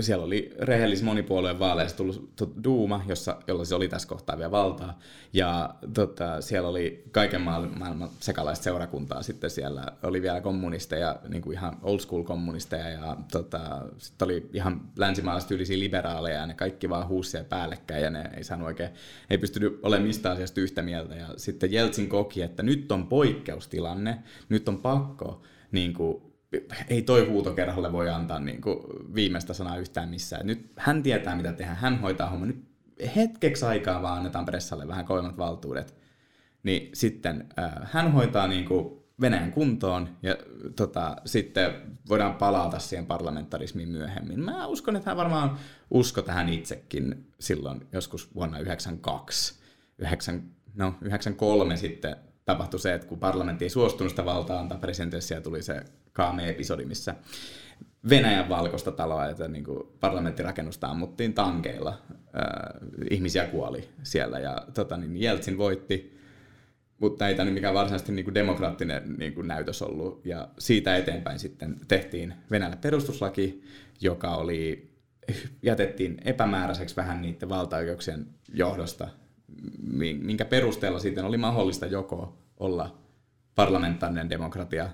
[0.00, 2.30] siellä oli rehellis monipuolueen vaaleissa tullut
[2.64, 4.98] Duuma, jossa, jolla se oli tässä kohtaa vielä valtaa.
[5.32, 9.84] Ja tota, siellä oli kaiken maailman sekalaista seurakuntaa sitten siellä.
[10.02, 15.48] Oli vielä kommunisteja, niin kuin ihan old school kommunisteja ja tota, sitten oli ihan länsimaalaista
[15.48, 18.90] tyylisiä liberaaleja ja ne kaikki vaan huusia päällekkäin ja ne ei saanut oikein,
[19.30, 21.14] ei pystynyt olemaan mistä asiasta yhtä mieltä.
[21.14, 26.22] Ja sitten Jeltsin koki, että nyt on poikkeustilanne, nyt on pakko niin kuin,
[26.88, 28.78] ei toi huutokerholle voi antaa niin kuin
[29.14, 30.46] viimeistä sanaa yhtään missään.
[30.46, 31.76] Nyt hän tietää, mitä tehdään.
[31.76, 32.46] Hän hoitaa homma.
[32.46, 32.64] Nyt
[33.16, 35.96] hetkeksi aikaa vaan annetaan pressalle vähän kovemmat valtuudet.
[36.62, 40.36] Niin sitten äh, hän hoitaa niin kuin Venäjän kuntoon ja
[40.76, 41.70] tota, sitten
[42.08, 44.40] voidaan palata siihen parlamentarismiin myöhemmin.
[44.40, 45.58] Mä uskon, että hän varmaan
[45.90, 49.58] usko tähän itsekin silloin joskus vuonna 1992.
[49.98, 50.42] 9,
[50.74, 55.62] no, 93 sitten tapahtui se, että kun parlamentti ei suostunut sitä valtaa antaa presidentille, tuli
[55.62, 55.84] se
[56.18, 57.14] kaame-episodi, missä
[58.10, 61.98] Venäjän valkoista taloa, että niin kuin parlamenttirakennusta ammuttiin tankeilla.
[62.10, 66.18] Äh, ihmisiä kuoli siellä ja tota, niin Jeltsin voitti,
[67.00, 70.26] mutta ei tämä mikään varsinaisesti niin kuin demokraattinen niin kuin näytös ollut.
[70.26, 73.62] Ja siitä eteenpäin sitten tehtiin Venäjällä perustuslaki,
[74.00, 74.90] joka oli,
[75.62, 79.08] jätettiin epämääräiseksi vähän niiden valtaoikeuksien johdosta,
[80.22, 82.98] minkä perusteella sitten oli mahdollista joko olla
[83.54, 84.90] parlamentaarinen demokratia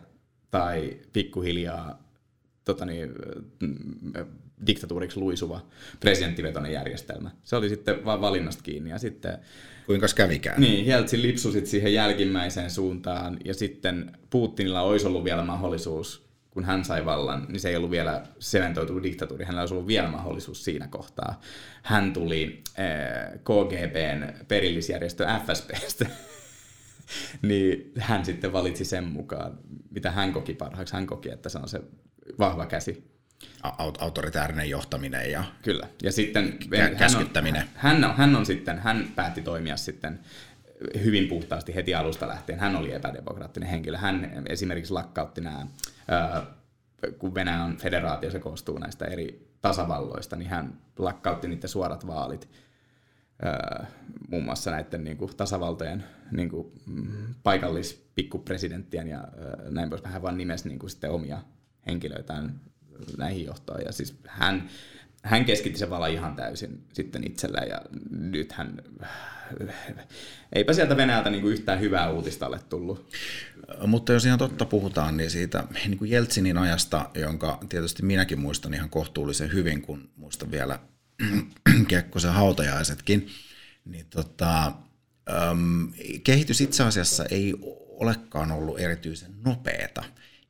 [0.55, 1.99] tai pikkuhiljaa
[2.65, 3.11] tota niin,
[4.67, 5.67] diktatuuriksi luisuva
[6.01, 7.31] presidenttivetoinen järjestelmä.
[7.45, 8.91] Se oli sitten vain valinnasta kiinni.
[8.91, 9.39] Ja sitten,
[9.87, 10.61] Kuinka kävikään?
[10.61, 16.85] Niin, Jeltsin lipsusit siihen jälkimmäiseen suuntaan, ja sitten Putinilla olisi ollut vielä mahdollisuus, kun hän
[16.85, 20.89] sai vallan, niin se ei ollut vielä sementoitu diktatuuri, hänellä olisi ollut vielä mahdollisuus siinä
[20.89, 21.41] kohtaa.
[21.83, 22.63] Hän tuli
[23.45, 26.07] KGBn perillisjärjestö FSBstä,
[27.43, 29.59] niin hän sitten valitsi sen mukaan,
[29.91, 30.95] mitä hän koki parhaaksi.
[30.95, 31.81] Hän koki, että se on se
[32.39, 33.15] vahva käsi.
[33.65, 35.89] Aut- autoritäärinen johtaminen ja Kyllä.
[36.03, 37.69] Ja sitten kä- käskyttäminen.
[37.75, 40.21] Hän on, hän, on, hän on sitten, hän päätti toimia sitten
[41.05, 42.61] hyvin puhtaasti heti alusta lähtien.
[42.61, 43.97] Hän oli epädemokraattinen henkilö.
[43.97, 45.67] Hän esimerkiksi lakkautti nämä,
[47.19, 52.49] kun Venäjä on federaatio, se koostuu näistä eri tasavalloista, niin hän lakkautti niiden suorat vaalit
[54.29, 59.29] muun muassa näiden niin kuin, tasavaltojen niin kuin, mm, paikallispikkupresidenttien ja
[59.71, 60.05] näin pois.
[60.05, 61.39] Hän vaan nimesi niin kuin, sitten omia
[61.87, 62.61] henkilöitään
[63.19, 63.81] näihin johtoon.
[63.85, 64.69] Ja siis hän,
[65.23, 68.83] hän keskitti sen vallan ihan täysin sitten itselleen ja nyt hän,
[70.53, 73.13] eipä sieltä Venäjältä niin kuin yhtään hyvää uutista ole tullut.
[73.87, 78.75] Mutta jos ihan totta puhutaan, niin siitä niin kuin Jeltsinin ajasta, jonka tietysti minäkin muistan
[78.75, 80.79] ihan kohtuullisen hyvin, kun muistan vielä
[81.89, 83.29] Kekkosen hautajaisetkin,
[83.85, 84.73] niin tota,
[85.51, 85.93] äm,
[86.25, 87.55] kehitys itse asiassa ei
[87.89, 90.05] olekaan ollut erityisen nopeata,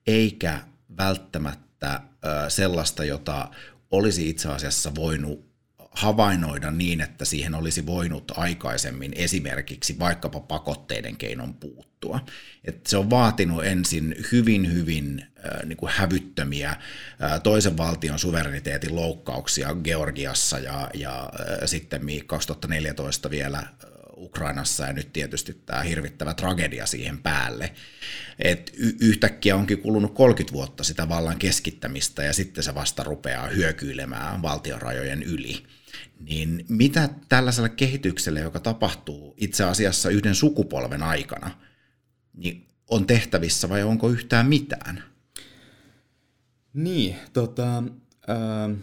[0.07, 0.61] eikä
[0.97, 2.01] välttämättä
[2.49, 3.51] sellaista, jota
[3.91, 5.54] olisi itse asiassa voinut
[5.95, 12.21] havainnoida niin, että siihen olisi voinut aikaisemmin esimerkiksi vaikkapa pakotteiden keinon puuttua.
[12.65, 18.97] Et se on vaatinut ensin hyvin, hyvin äh, niin kuin hävyttömiä äh, toisen valtion suvereniteetin
[18.97, 23.63] loukkauksia Georgiassa ja, ja äh, sitten 2014 vielä
[24.17, 27.73] Ukrainassa ja nyt tietysti tämä hirvittävä tragedia siihen päälle.
[28.39, 33.47] Et y- yhtäkkiä onkin kulunut 30 vuotta sitä vallan keskittämistä ja sitten se vasta rupeaa
[33.47, 35.63] hyökyilemään valtionrajojen yli.
[36.21, 41.51] Niin mitä tällaiselle kehitykselle, joka tapahtuu itse asiassa yhden sukupolven aikana,
[42.35, 45.05] niin on tehtävissä vai onko yhtään mitään?
[46.75, 47.79] Niin, tota,
[48.31, 48.77] äh,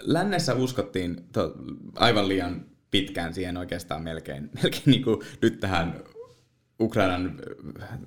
[0.00, 1.54] lännessä uskottiin to,
[1.94, 6.04] aivan liian pitkään siihen oikeastaan melkein, melkein niin kuin nyt tähän
[6.80, 7.40] Ukrainan,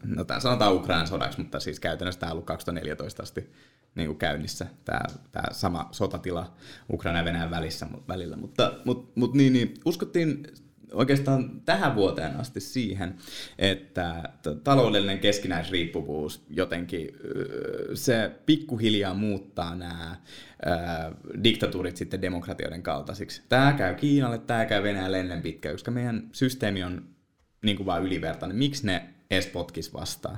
[0.06, 3.52] no tämän sanotaan Ukrainan sodaksi, mutta siis käytännössä tämä on ollut 2014 asti
[3.98, 5.00] niin kuin käynnissä, tämä,
[5.32, 6.54] tämä sama sotatila
[6.94, 8.38] Ukraina ja Venäjän välissä, välillä.
[8.38, 10.48] Mutta, mutta, mutta niin, niin, uskottiin
[10.92, 13.16] oikeastaan tähän vuoteen asti siihen,
[13.58, 14.24] että
[14.64, 17.10] taloudellinen keskinäisriippuvuus jotenkin,
[17.94, 20.16] se pikkuhiljaa muuttaa nämä
[21.44, 23.42] diktatuurit sitten demokratioiden kaltaisiksi.
[23.50, 27.08] Tämä käy Kiinalle, tämä käy Venäjälle ennen pitkään, koska meidän systeemi on
[27.62, 28.58] niin kuin vaan ylivertainen.
[28.58, 30.38] Miksi ne edes potkis vastaan?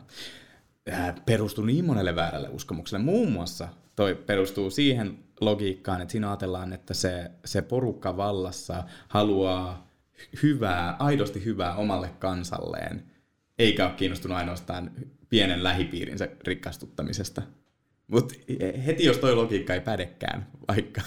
[1.25, 3.04] Perustuu niin monelle väärälle uskomukselle.
[3.04, 9.88] Muun muassa toi perustuu siihen logiikkaan, että siinä ajatellaan, että se, se porukka vallassa haluaa
[10.43, 13.04] hyvää, aidosti hyvää omalle kansalleen,
[13.60, 14.91] eikä ole kiinnostunut ainoastaan
[15.30, 17.41] pienen lähipiirinsä rikastuttamisesta.
[18.08, 18.36] Mutta
[18.86, 21.02] heti jos toi logiikka ei pädekään, vaikka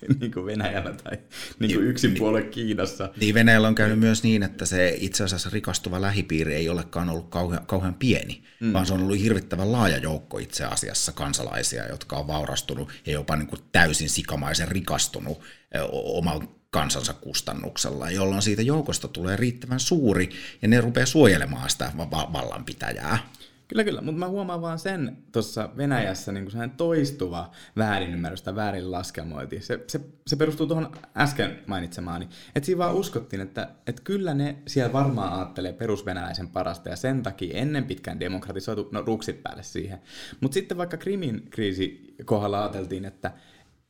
[0.20, 1.18] niin kuin Venäjällä tai
[1.58, 3.10] niin kuin yksin puolue Kiinassa.
[3.20, 7.28] Niin Venäjällä on käynyt myös niin, että se itse asiassa rikastuva lähipiiri ei olekaan ollut
[7.28, 8.72] kauhean, kauhean pieni, mm.
[8.72, 13.36] vaan se on ollut hirvittävän laaja joukko itse asiassa kansalaisia, jotka on vaurastunut ja jopa
[13.36, 15.40] niin kuin täysin sikamaisen rikastunut
[15.92, 20.30] oman kansansa kustannuksella, jolloin siitä joukosta tulee riittävän suuri
[20.62, 21.92] ja ne rupeaa suojelemaan sitä
[22.32, 23.18] vallanpitäjää.
[23.68, 28.84] Kyllä, kyllä, mutta mä huomaan vaan sen tuossa Venäjässä niin kuin toistuva väärinymmärrys tai väärin.
[29.60, 32.28] Se, se, se perustuu tuohon äsken mainitsemaani.
[32.54, 37.22] Että siinä vaan uskottiin, että, että kyllä ne siellä varmaan ajattelee perusvenäläisen parasta ja sen
[37.22, 39.98] takia ennen pitkään demokratisoitu, no ruksit päälle siihen.
[40.40, 43.32] Mutta sitten vaikka Krimin kriisi kohdalla ajateltiin, että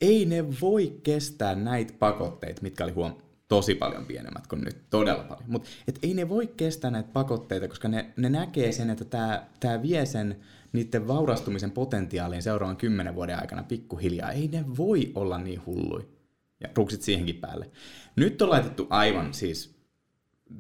[0.01, 3.15] ei ne voi kestää näitä pakotteita, mitkä oli huom
[3.49, 5.51] tosi paljon pienemmät kuin nyt, todella paljon.
[5.51, 5.69] Mutta
[6.03, 10.07] ei ne voi kestää näitä pakotteita, koska ne, ne näkee sen, että tämä tää vie
[10.07, 10.37] sen
[10.73, 14.33] niiden vaurastumisen potentiaaliin seuraavan kymmenen vuoden aikana pikkuhiljaa.
[14.33, 16.09] Ei ne voi olla niin hullui.
[16.61, 17.71] Ja ruksit siihenkin päälle.
[18.17, 19.77] Nyt on laitettu aivan siis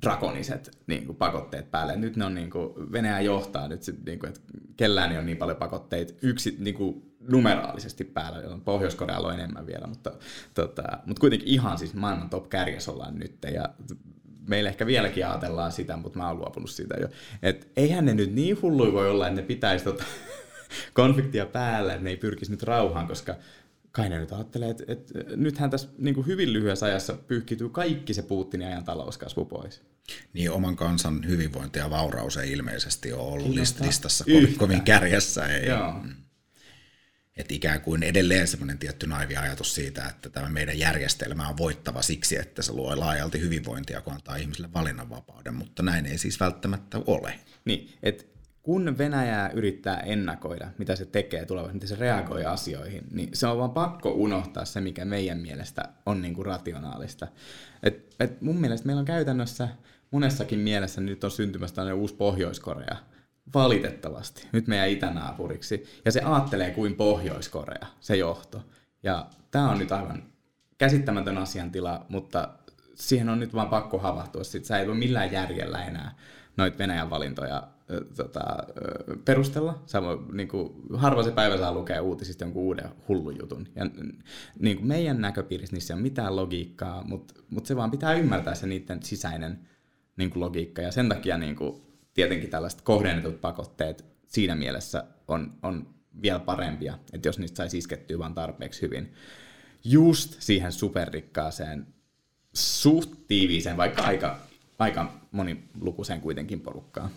[0.02, 1.96] drakoniset niin kuin pakotteet päälle.
[1.96, 4.40] Nyt ne on niin kuin, Venäjä johtaa nyt, niin kuin, että
[4.76, 9.66] kellään ei ole niin paljon pakotteita yksi niin kuin, numeraalisesti päällä, jolloin Pohjois-Korealla on enemmän
[9.66, 10.12] vielä, mutta,
[10.54, 13.68] tota, mutta kuitenkin ihan siis maailman top kärjessä ollaan nyt ja
[14.48, 17.08] meillä ehkä vieläkin ajatellaan sitä, mutta mä oon luopunut siitä jo.
[17.42, 20.04] Et eihän ne nyt niin hulluja voi olla, että ne pitäisi tota
[20.94, 23.34] konfliktia päällä, että ne ei pyrkisi nyt rauhaan, koska
[23.92, 28.22] kai ne nyt ajattelee, että, että nythän tässä niin hyvin lyhyessä ajassa pyyhkiytyy kaikki se
[28.22, 29.82] Putinin ajan talouskasvu pois.
[30.32, 35.46] Niin oman kansan hyvinvointi ja vauraus ei ilmeisesti ole ollut list- listassa kovin, kovin kärjessä.
[35.46, 35.68] Ei.
[35.68, 35.94] Joo.
[37.36, 42.02] Että ikään kuin edelleen semmoinen tietty naivi ajatus siitä, että tämä meidän järjestelmä on voittava
[42.02, 46.98] siksi, että se luo laajalti hyvinvointia, kun antaa ihmisille valinnanvapauden, mutta näin ei siis välttämättä
[47.06, 47.34] ole.
[47.64, 48.24] Niin, että
[48.62, 53.58] kun Venäjää yrittää ennakoida, mitä se tekee tulevaisuudessa, miten se reagoi asioihin, niin se on
[53.58, 57.26] vaan pakko unohtaa se, mikä meidän mielestä on niin kuin rationaalista.
[57.82, 59.68] Et, et mun mielestä meillä on käytännössä
[60.10, 62.96] monessakin mielessä nyt on syntymässä tämmöinen uusi Pohjois-Korea.
[63.54, 64.48] Valitettavasti.
[64.52, 65.84] Nyt meidän itänaapuriksi.
[66.04, 68.62] Ja se aattelee kuin Pohjois-Korea, se johto.
[69.02, 70.22] Ja tämä on nyt aivan
[70.78, 72.48] käsittämätön asiantila, mutta
[72.94, 74.44] siihen on nyt vaan pakko havahtua.
[74.44, 76.14] Sitten sä ei voi millään järjellä enää
[76.56, 77.68] noita Venäjän valintoja
[78.16, 78.44] tota,
[79.24, 79.82] perustella.
[79.86, 83.68] Samo, niin kuin, harva se päivä saa lukea uutisista jonkun uuden hullun jutun.
[83.76, 83.86] Ja,
[84.58, 88.54] niin kuin meidän näköpiirissä niissä ei ole mitään logiikkaa, mutta, mutta se vaan pitää ymmärtää
[88.54, 89.68] se niiden sisäinen
[90.16, 90.82] niin kuin logiikka.
[90.82, 91.82] Ja sen takia niin kuin,
[92.16, 98.18] tietenkin tällaiset kohdennetut pakotteet siinä mielessä on, on vielä parempia, että jos niistä saisi iskettyä
[98.18, 99.14] vaan tarpeeksi hyvin.
[99.84, 101.86] Just siihen superrikkaaseen,
[102.54, 104.38] suht tiiviiseen, vaikka aika,
[104.78, 107.10] aika monilukuiseen kuitenkin porukkaan.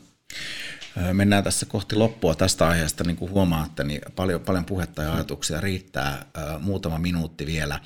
[1.14, 5.62] Mennään tässä kohti loppua tästä aiheesta, niin kuin huomaatte, niin paljon, paljon puhetta ja ajatuksia
[5.62, 6.26] riittää.
[6.60, 7.80] Muutama minuutti vielä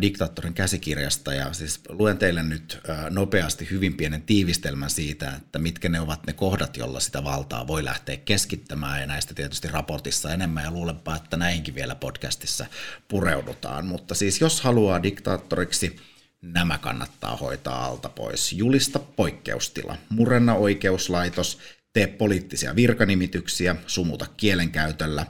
[0.00, 6.00] diktaattorin käsikirjasta ja siis luen teille nyt nopeasti hyvin pienen tiivistelmän siitä, että mitkä ne
[6.00, 10.70] ovat ne kohdat, jolla sitä valtaa voi lähteä keskittämään ja näistä tietysti raportissa enemmän ja
[10.70, 12.66] luulenpa, että näinkin vielä podcastissa
[13.08, 13.86] pureudutaan.
[13.86, 15.96] Mutta siis jos haluaa diktaattoriksi,
[16.42, 18.52] nämä kannattaa hoitaa alta pois.
[18.52, 21.58] Julista poikkeustila, murenna oikeuslaitos,
[21.92, 25.26] tee poliittisia virkanimityksiä, sumuta kielenkäytöllä.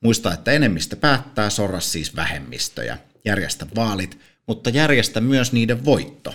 [0.00, 2.98] Muista, että enemmistö päättää, sorra siis vähemmistöjä.
[3.24, 6.34] Järjestä vaalit, mutta järjestä myös niiden voitto.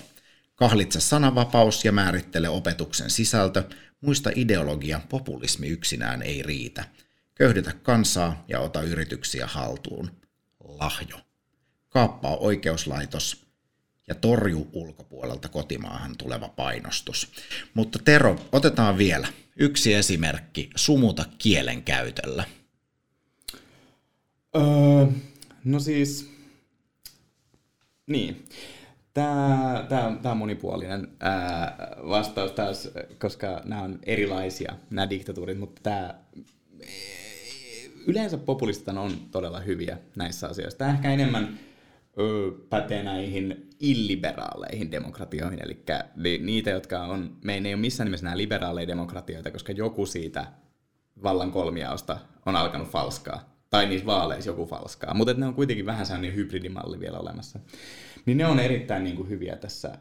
[0.56, 3.64] Kahlitse sananvapaus ja määrittele opetuksen sisältö.
[4.02, 6.86] Muista ideologia, populismi yksinään ei riitä.
[7.36, 10.12] Köyhdytä kansaa ja ota yrityksiä haltuun.
[10.64, 11.18] Lahjo.
[11.90, 13.46] Kaappaa oikeuslaitos,
[14.08, 17.32] ja torju ulkopuolelta kotimaahan tuleva painostus.
[17.74, 22.44] Mutta Tero, otetaan vielä yksi esimerkki sumuta kielen käytöllä.
[24.56, 25.08] Öö,
[25.64, 26.30] no siis,
[28.08, 28.45] niin.
[29.14, 31.78] Tämä, tämä, tämä on monipuolinen ää,
[32.10, 32.89] vastaus taas,
[33.20, 36.16] koska nämä on erilaisia, nämä diktatuurit, mutta tämä,
[38.08, 40.78] yleensä populistit on todella hyviä näissä asioissa.
[40.78, 41.60] Tämä ehkä enemmän
[42.70, 45.84] pätee näihin illiberaaleihin demokratioihin, eli
[46.38, 50.45] niitä, jotka on, me ei ole missään nimessä nämä liberaaleja demokratioita, koska joku siitä
[51.24, 56.05] vallan kolmiaosta on alkanut falskaa, tai niissä vaaleissa joku falskaa, mutta ne on kuitenkin vähän
[56.05, 57.59] sellainen hybridimalli vielä olemassa.
[58.26, 59.97] Niin ne on erittäin niin kuin, hyviä tässä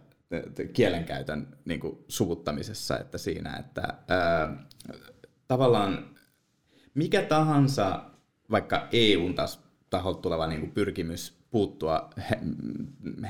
[0.72, 4.56] kielenkäytön niin kuin, suvuttamisessa, että siinä, että ää,
[5.48, 6.10] tavallaan
[6.94, 8.04] mikä tahansa
[8.50, 9.34] vaikka EUn
[9.90, 12.38] taholta tuleva niin kuin, pyrkimys puuttua he,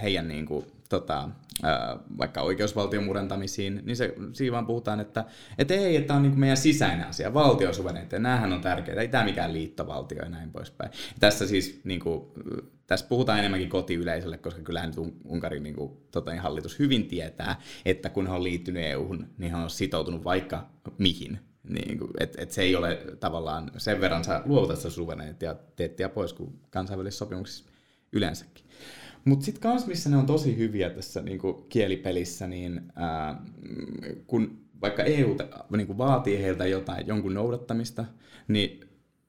[0.03, 1.29] heidän niin kuin, tota,
[2.19, 5.25] vaikka oikeusvaltion murentamisiin, niin se, siinä vaan puhutaan, että,
[5.59, 9.09] että ei, että tämä on niin kuin meidän sisäinen asia, valtiosuvereniteetti, näähän on tärkeitä, ei
[9.09, 10.91] tämä mikään liittovaltio ja näin poispäin.
[10.93, 12.25] Ja tässä siis niin kuin,
[12.87, 17.61] tässä puhutaan enemmänkin kotiyleisölle, koska kyllähän nyt Unkarin niin kuin, tota, niin hallitus hyvin tietää,
[17.85, 21.39] että kun he on liittynyt EU-hun, niin he on sitoutunut vaikka mihin.
[21.69, 26.61] Niin, että et se ei ole tavallaan sen verran sä luovutat sitä suvereniteettia pois kuin
[26.71, 27.65] kansainvälisissä sopimuksissa
[28.13, 28.64] yleensäkin.
[29.25, 33.43] Mutta sitten kans, missä ne on tosi hyviä tässä niinku kielipelissä, niin ää,
[34.27, 35.37] kun vaikka EU
[35.77, 38.05] niinku vaatii heiltä jotain, jonkun noudattamista,
[38.49, 38.81] niin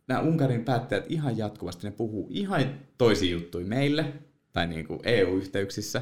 [0.07, 2.63] nämä Unkarin päättäjät ihan jatkuvasti, ne puhuu ihan
[2.97, 4.13] toisia juttuja meille,
[4.53, 6.01] tai niinku EU-yhteyksissä,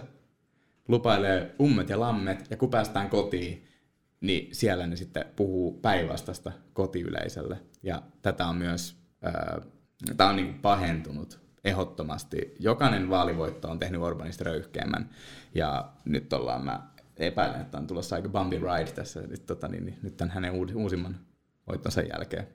[0.88, 3.66] lupailee ummet ja lammet, ja kun päästään kotiin,
[4.22, 7.60] niin siellä ne sitten puhuu päinvastasta kotiyleisölle.
[7.84, 9.62] Ja tätä on myös, ää,
[10.18, 12.56] tämä on niinku pahentunut ehdottomasti.
[12.60, 15.10] Jokainen vaalivoitto on tehnyt Orbanista röyhkeämmän
[15.56, 16.88] ja nyt ollaan, mä
[17.18, 20.52] epäilen, että on tulossa aika bumpy ride tässä nyt, tota, niin, niin, nyt tämän hänen
[20.76, 21.20] uusimman
[21.68, 22.48] voittonsa jälkeen.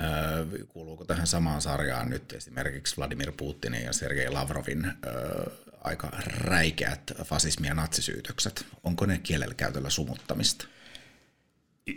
[0.00, 5.46] Öö, kuuluuko tähän samaan sarjaan nyt esimerkiksi Vladimir Putinin ja Sergei Lavrovin öö,
[5.80, 8.66] aika räikeät fasismi- ja natsisyytökset.
[8.84, 10.66] Onko ne kielellä käytöllä sumuttamista?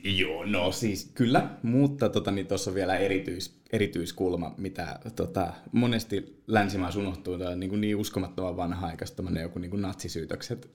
[0.03, 6.43] Joo, no siis kyllä, mutta tota, niin tuossa on vielä erityis, erityiskulma, mitä tota, monesti
[6.47, 10.71] länsimaissa unohtuu, niin, kuin niin uskomattoman vanha-aikaista joku niin kuin natsisyytökset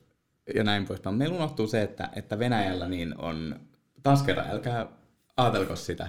[0.54, 1.16] ja näin poispäin.
[1.16, 3.60] Meillä unohtuu se, että, että Venäjällä niin on,
[4.02, 4.86] taas kerran, älkää
[5.36, 6.08] ajatelko sitä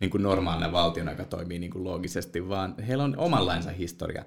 [0.00, 4.24] niin kuin normaalinen valtion, joka toimii niin kuin loogisesti, vaan heillä on omanlainsa historia.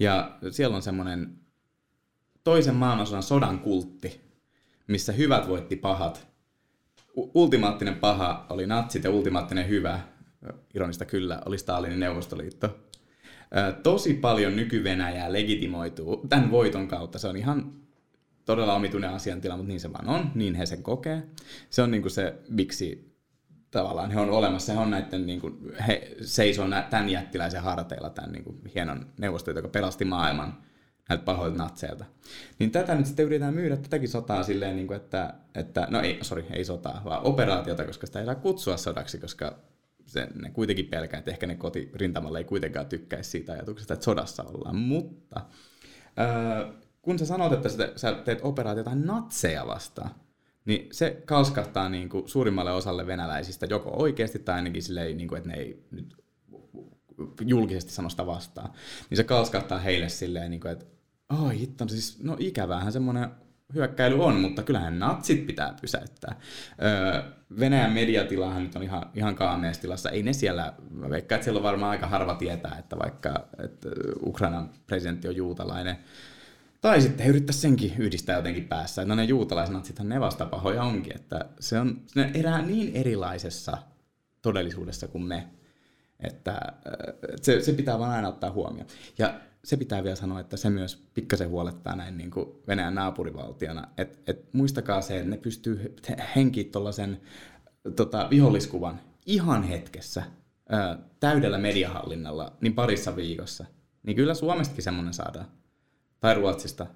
[0.00, 1.38] Ja siellä on semmoinen
[2.44, 4.20] toisen maailmansodan sodan kultti,
[4.86, 6.29] missä hyvät voitti pahat.
[7.14, 10.00] Ultimaattinen paha oli natsit ja ultimaattinen hyvä,
[10.74, 12.78] ironista kyllä, oli Stalinin Neuvostoliitto.
[13.82, 17.18] Tosi paljon nyky-Venäjää legitimoituu tämän voiton kautta.
[17.18, 17.72] Se on ihan
[18.44, 21.22] todella omituinen asiantila, mutta niin se vaan on, niin he sen kokee.
[21.70, 23.14] Se on niin kuin se, miksi
[23.70, 28.32] tavallaan he on olemassa, he on näiden, niin kuin, he seisoo tämän jättiläisen harteilla, tämän
[28.32, 30.62] niin kuin, hienon neuvostoliiton, joka pelasti maailman
[31.10, 32.04] näiltä pahoilta natseilta.
[32.58, 36.18] Niin tätä nyt sitten yritetään myydä tätäkin sotaa silleen, niin kuin, että, että, no ei,
[36.22, 39.58] sorry, ei sotaa, vaan operaatiota, koska sitä ei saa kutsua sodaksi, koska
[40.06, 44.42] se, ne kuitenkin pelkää, että ehkä ne kotirintamalle ei kuitenkaan tykkäisi siitä ajatuksesta, että sodassa
[44.42, 44.76] ollaan.
[44.76, 45.40] Mutta
[46.18, 50.10] öö, kun sä sanot, että sä teet operaatiota natseja vastaan,
[50.64, 55.38] niin se kalskahtaa niin kuin suurimmalle osalle venäläisistä joko oikeasti tai ainakin silleen, niin kuin,
[55.38, 56.16] että ne ei nyt
[57.40, 58.70] julkisesti sano sitä vastaan.
[59.10, 60.86] Niin se kalskahtaa heille silleen, niin kuin, että
[61.30, 63.30] oi hitto, siis, no ikävähän semmoinen
[63.74, 66.36] hyökkäily on, mutta kyllähän natsit pitää pysäyttää.
[66.82, 67.22] Öö,
[67.58, 70.10] Venäjän mediatilahan nyt on ihan, ihan kaameessa tilassa.
[70.10, 73.88] Ei ne siellä, mä veikkaan, että siellä on varmaan aika harva tietää, että vaikka että
[74.22, 75.96] Ukrainan presidentti on juutalainen,
[76.80, 79.04] tai sitten he yrittäisi senkin yhdistää jotenkin päässä.
[79.04, 83.78] No ne juutalaisnatsithan ne vasta pahoja onkin, että se on ne erää niin erilaisessa
[84.42, 85.48] todellisuudessa kuin me,
[86.20, 86.62] että äh,
[87.42, 88.88] se, se pitää vaan aina ottaa huomioon.
[89.18, 93.88] Ja se pitää vielä sanoa, että se myös pikkasen huolettaa näin niin kuin Venäjän naapurivaltiona.
[93.98, 95.96] että et muistakaa se, että ne pystyy
[96.36, 97.20] henkiin tuollaisen
[97.96, 100.22] tota, viholliskuvan ihan hetkessä
[100.68, 103.64] ää, täydellä mediahallinnalla, niin parissa viikossa.
[104.02, 105.46] Niin kyllä Suomestakin semmoinen saadaan
[106.20, 106.86] tai Ruotsista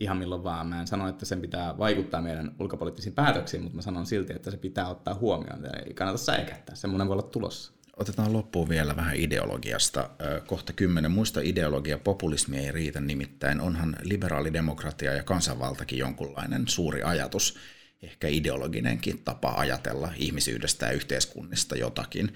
[0.00, 0.66] ihan milloin vaan.
[0.66, 4.50] Mä en sano, että sen pitää vaikuttaa meidän ulkopoliittisiin päätöksiin, mutta mä sanon silti, että
[4.50, 5.64] se pitää ottaa huomioon.
[5.86, 7.72] Ei kannata säikättää, semmoinen voi olla tulossa.
[7.98, 10.10] Otetaan loppuun vielä vähän ideologiasta.
[10.46, 13.60] Kohta kymmenen muista ideologia, populismi ei riitä nimittäin.
[13.60, 17.58] Onhan liberaalidemokratia ja kansanvaltakin jonkunlainen suuri ajatus,
[18.02, 22.34] ehkä ideologinenkin tapa ajatella ihmisyydestä ja yhteiskunnista jotakin.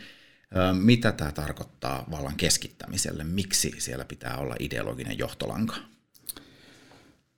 [0.73, 3.25] Mitä tämä tarkoittaa vallan keskittämiselle?
[3.25, 5.77] Miksi siellä pitää olla ideologinen johtolanka?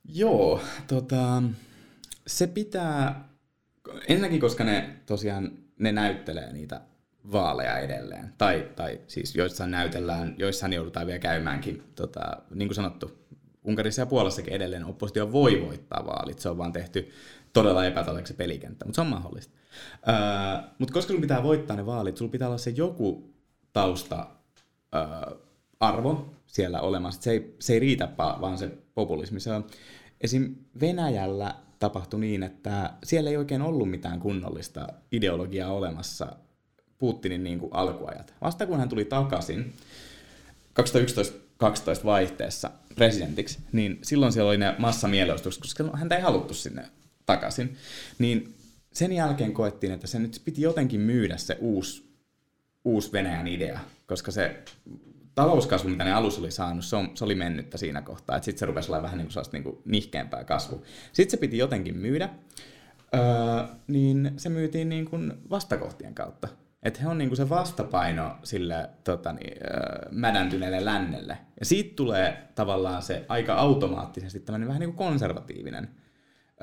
[0.03, 1.43] Joo, tota,
[2.27, 3.29] se pitää,
[4.07, 6.81] ensinnäkin koska ne tosiaan, ne näyttelee niitä
[7.31, 8.33] vaaleja edelleen.
[8.37, 12.21] Tai, tai siis joissain näytellään, joissain joudutaan vielä käymäänkin, tota,
[12.53, 13.25] niin kuin sanottu,
[13.63, 16.39] Unkarissa ja Puolassakin edelleen oppositio voi voittaa vaalit.
[16.39, 17.09] Se on vaan tehty
[17.53, 19.53] todella epätodellisesti pelikenttä, mutta se on mahdollista.
[20.07, 20.15] Öö,
[20.79, 23.33] mutta koska sun pitää voittaa ne vaalit, sulla pitää olla se joku
[23.73, 24.27] tausta
[24.95, 25.37] öö,
[25.79, 27.21] arvo siellä olemassa.
[27.21, 29.39] Se ei, se ei riitä vaan se populismi.
[29.39, 29.67] Se on,
[30.21, 30.55] esim.
[30.81, 36.35] Venäjällä tapahtui niin, että siellä ei oikein ollut mitään kunnollista ideologiaa olemassa
[36.99, 38.33] Putinin niin kuin alkuajat.
[38.41, 39.73] Vasta kun hän tuli takaisin
[40.81, 46.85] 2011-2012 vaihteessa presidentiksi, niin silloin siellä oli ne massamielenosoitukset, koska häntä ei haluttu sinne
[47.25, 47.77] takaisin.
[48.19, 48.55] Niin
[48.93, 52.09] sen jälkeen koettiin, että se nyt piti jotenkin myydä se uusi,
[52.85, 54.63] uusi Venäjän idea, koska se
[55.35, 58.41] talouskasvu, mitä ne alussa oli saanut, se, on, se oli mennyttä siinä kohtaa.
[58.41, 60.85] Sitten se rupesi olla vähän niin kuin, niin kuin nihkeämpää kasvu.
[61.13, 62.29] Sitten se piti jotenkin myydä,
[63.15, 63.21] öö,
[63.87, 66.47] niin se myytiin niin kuin vastakohtien kautta.
[66.85, 71.37] Että he on niin kuin se vastapaino sille tota niin, öö, mädäntyneelle lännelle.
[71.59, 75.89] Ja siitä tulee tavallaan se aika automaattisesti tämmöinen vähän niin kuin konservatiivinen.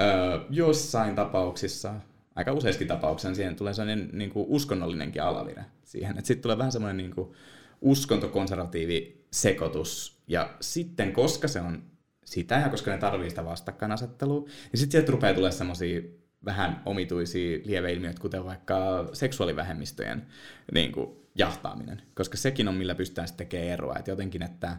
[0.00, 1.94] Öö, jossain tapauksissa
[2.34, 6.16] aika useissakin tapauksissa siihen tulee sellainen niin kuin uskonnollinenkin alavire siihen.
[6.16, 7.32] Sitten tulee vähän semmoinen niin kuin
[7.80, 10.22] uskontokonservatiivi sekoitus.
[10.28, 11.82] Ja sitten, koska se on
[12.24, 16.00] sitä ja koska ne tarvii sitä vastakkainasettelua, niin sitten sieltä rupeaa tulemaan semmoisia
[16.44, 20.26] vähän omituisia lieveilmiöitä, kuten vaikka seksuaalivähemmistöjen
[20.74, 22.02] niin kuin, jahtaaminen.
[22.14, 23.96] Koska sekin on, millä pystytään sitten tekemään eroa.
[23.98, 24.76] Että jotenkin, että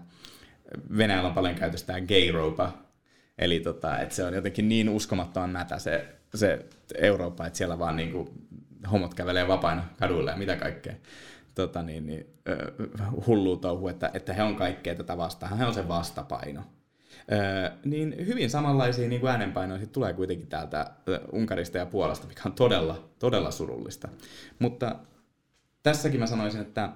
[0.97, 2.84] Venäjällä on paljon käytössä tämä gay ropa,
[3.38, 7.95] Eli tota, että se on jotenkin niin uskomattoman mätä se, se Eurooppa, että siellä vaan
[7.95, 8.34] niinku
[8.91, 10.93] homot kävelee vapaina kaduilla ja mitä kaikkea.
[11.55, 12.28] Tota, niin, niin,
[13.28, 15.57] hullu touhu, että, että he on kaikkea tätä vastaan.
[15.57, 16.64] He on se vastapaino.
[17.86, 20.91] Niin hyvin samanlaisia niin äänenpainoja tulee kuitenkin täältä
[21.32, 24.07] Unkarista ja Puolasta, mikä on todella, todella surullista.
[24.59, 24.95] Mutta
[25.84, 26.89] tässäkin mä sanoisin, että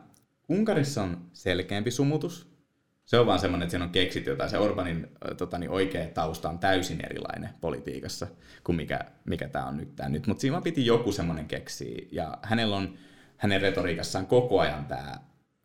[0.49, 2.57] Unkarissa on selkeämpi sumutus,
[3.05, 4.49] Se on vaan semmoinen, että siinä on keksitty jotain.
[4.49, 5.07] Se Orbanin
[5.37, 8.27] tota, niin oikea tausta on täysin erilainen politiikassa
[8.63, 9.95] kuin mikä, mikä tämä on nyt.
[9.95, 10.27] Tää nyt.
[10.27, 11.97] Mutta siinä piti joku semmoinen keksiä.
[12.11, 12.97] Ja hänellä on
[13.37, 15.19] hänen retoriikassaan koko ajan tämä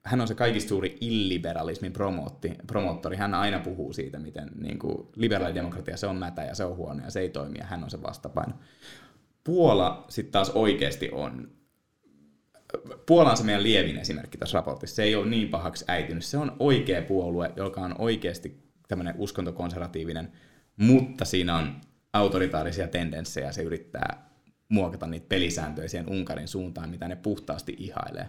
[0.05, 3.17] hän on se kaikista suuri illiberalismin promootti, promoottori.
[3.17, 7.05] Hän aina puhuu siitä, miten niin kuin, liberaalidemokratia se on mätä ja se on huono
[7.05, 8.53] ja se ei toimi ja hän on se vastapaino.
[9.45, 11.51] Puola sitten taas oikeasti on
[13.07, 14.97] Puola on se meidän lievin esimerkki tässä raportissa.
[14.97, 16.25] Se ei ole niin pahaksi äitynyt.
[16.25, 20.33] Se on oikea puolue, joka on oikeasti tämmöinen uskontokonservatiivinen,
[20.77, 21.81] mutta siinä on
[22.13, 23.53] autoritaarisia tendenssejä.
[23.53, 24.31] Se yrittää
[24.69, 28.29] muokata niitä pelisääntöjä siihen Unkarin suuntaan, mitä ne puhtaasti ihailee.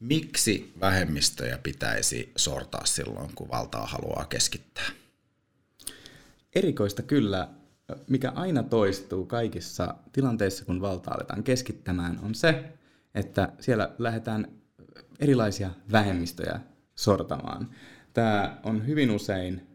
[0.00, 4.88] Miksi vähemmistöjä pitäisi sortaa silloin, kun valtaa haluaa keskittää?
[6.54, 7.48] Erikoista kyllä,
[8.08, 12.64] mikä aina toistuu kaikissa tilanteissa, kun valtaa aletaan keskittämään, on se,
[13.14, 14.48] että siellä lähdetään
[15.20, 16.60] erilaisia vähemmistöjä
[16.94, 17.70] sortamaan.
[18.12, 19.66] Tämä on hyvin usein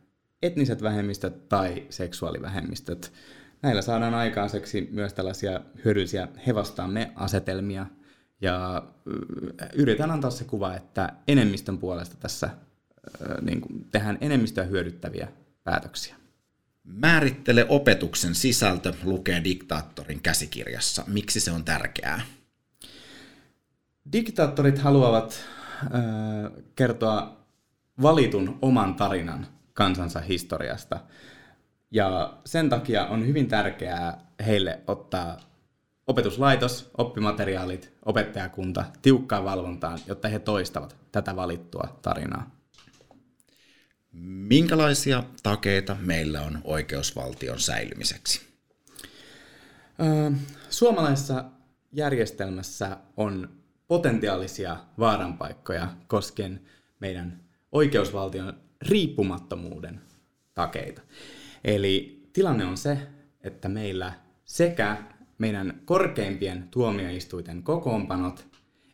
[0.41, 3.13] etniset vähemmistöt tai seksuaalivähemmistöt.
[3.61, 7.85] Näillä saadaan aikaiseksi myös tällaisia hyödyllisiä hevastamme asetelmia,
[8.41, 8.83] ja
[9.73, 12.49] yritän antaa se kuva, että enemmistön puolesta tässä
[13.41, 15.27] niin kuin, tehdään enemmistöä hyödyttäviä
[15.63, 16.15] päätöksiä.
[16.83, 21.03] Määrittele opetuksen sisältö, lukee diktaattorin käsikirjassa.
[21.07, 22.21] Miksi se on tärkeää?
[24.11, 25.43] Diktaattorit haluavat
[25.83, 25.91] äh,
[26.75, 27.37] kertoa
[28.01, 30.99] valitun oman tarinan kansansa historiasta.
[31.91, 35.39] Ja sen takia on hyvin tärkeää heille ottaa
[36.07, 42.55] opetuslaitos, oppimateriaalit, opettajakunta tiukkaan valvontaan, jotta he toistavat tätä valittua tarinaa.
[44.47, 48.41] Minkälaisia takeita meillä on oikeusvaltion säilymiseksi?
[50.69, 51.45] Suomalaisessa
[51.91, 53.49] järjestelmässä on
[53.87, 56.61] potentiaalisia vaaranpaikkoja koskien
[56.99, 60.01] meidän oikeusvaltion riippumattomuuden
[60.53, 61.01] takeita.
[61.63, 62.97] Eli tilanne on se,
[63.41, 64.13] että meillä
[64.45, 64.97] sekä
[65.41, 68.47] meidän korkeimpien tuomioistuiten kokoonpanot,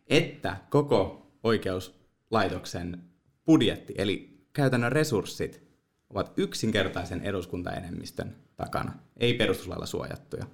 [0.07, 3.03] että koko oikeuslaitoksen
[3.45, 5.67] budjetti, eli käytännön resurssit,
[6.09, 10.45] ovat yksinkertaisen eduskuntaenemmistön takana, ei perustuslailla suojattuja.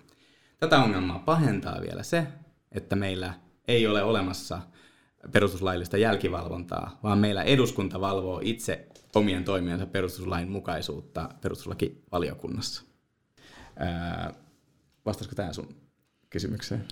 [0.59, 2.27] Tätä ongelmaa pahentaa vielä se,
[2.71, 3.33] että meillä
[3.67, 4.61] ei ole olemassa
[5.31, 12.83] perustuslaillista jälkivalvontaa, vaan meillä eduskunta valvoo itse omien toimiensa perustuslain mukaisuutta perustuslakivaliokunnassa.
[15.05, 15.82] Vastasiko tämä sun
[16.33, 16.83] kysymykseen?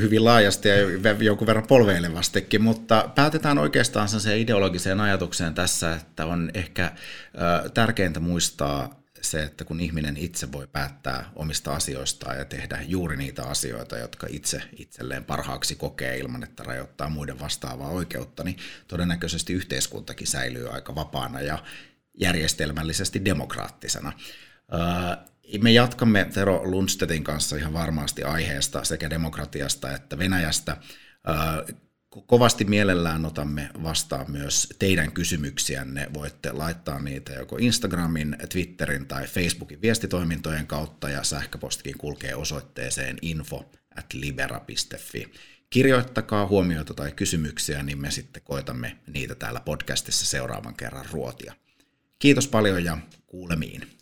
[0.00, 0.74] hyvin laajasti ja
[1.20, 6.92] jonkun verran polveilevastikin, mutta päätetään oikeastaan se ideologiseen ajatukseen tässä, että on ehkä
[7.74, 13.42] tärkeintä muistaa se, että kun ihminen itse voi päättää omista asioistaan ja tehdä juuri niitä
[13.44, 18.56] asioita, jotka itse itselleen parhaaksi kokee ilman, että rajoittaa muiden vastaavaa oikeutta, niin
[18.88, 21.58] todennäköisesti yhteiskuntakin säilyy aika vapaana ja
[22.14, 24.12] järjestelmällisesti demokraattisena.
[25.58, 30.76] Me jatkamme Tero Lundstedtin kanssa ihan varmasti aiheesta sekä demokratiasta että Venäjästä.
[32.26, 36.08] Kovasti mielellään otamme vastaan myös teidän kysymyksiänne.
[36.14, 43.70] Voitte laittaa niitä joko Instagramin, Twitterin tai Facebookin viestitoimintojen kautta ja sähköpostikin kulkee osoitteeseen info
[44.12, 45.32] libera.fi.
[45.70, 51.54] Kirjoittakaa huomioita tai kysymyksiä, niin me sitten koitamme niitä täällä podcastissa seuraavan kerran ruotia.
[52.18, 53.99] Kiitos paljon ja kuulemiin.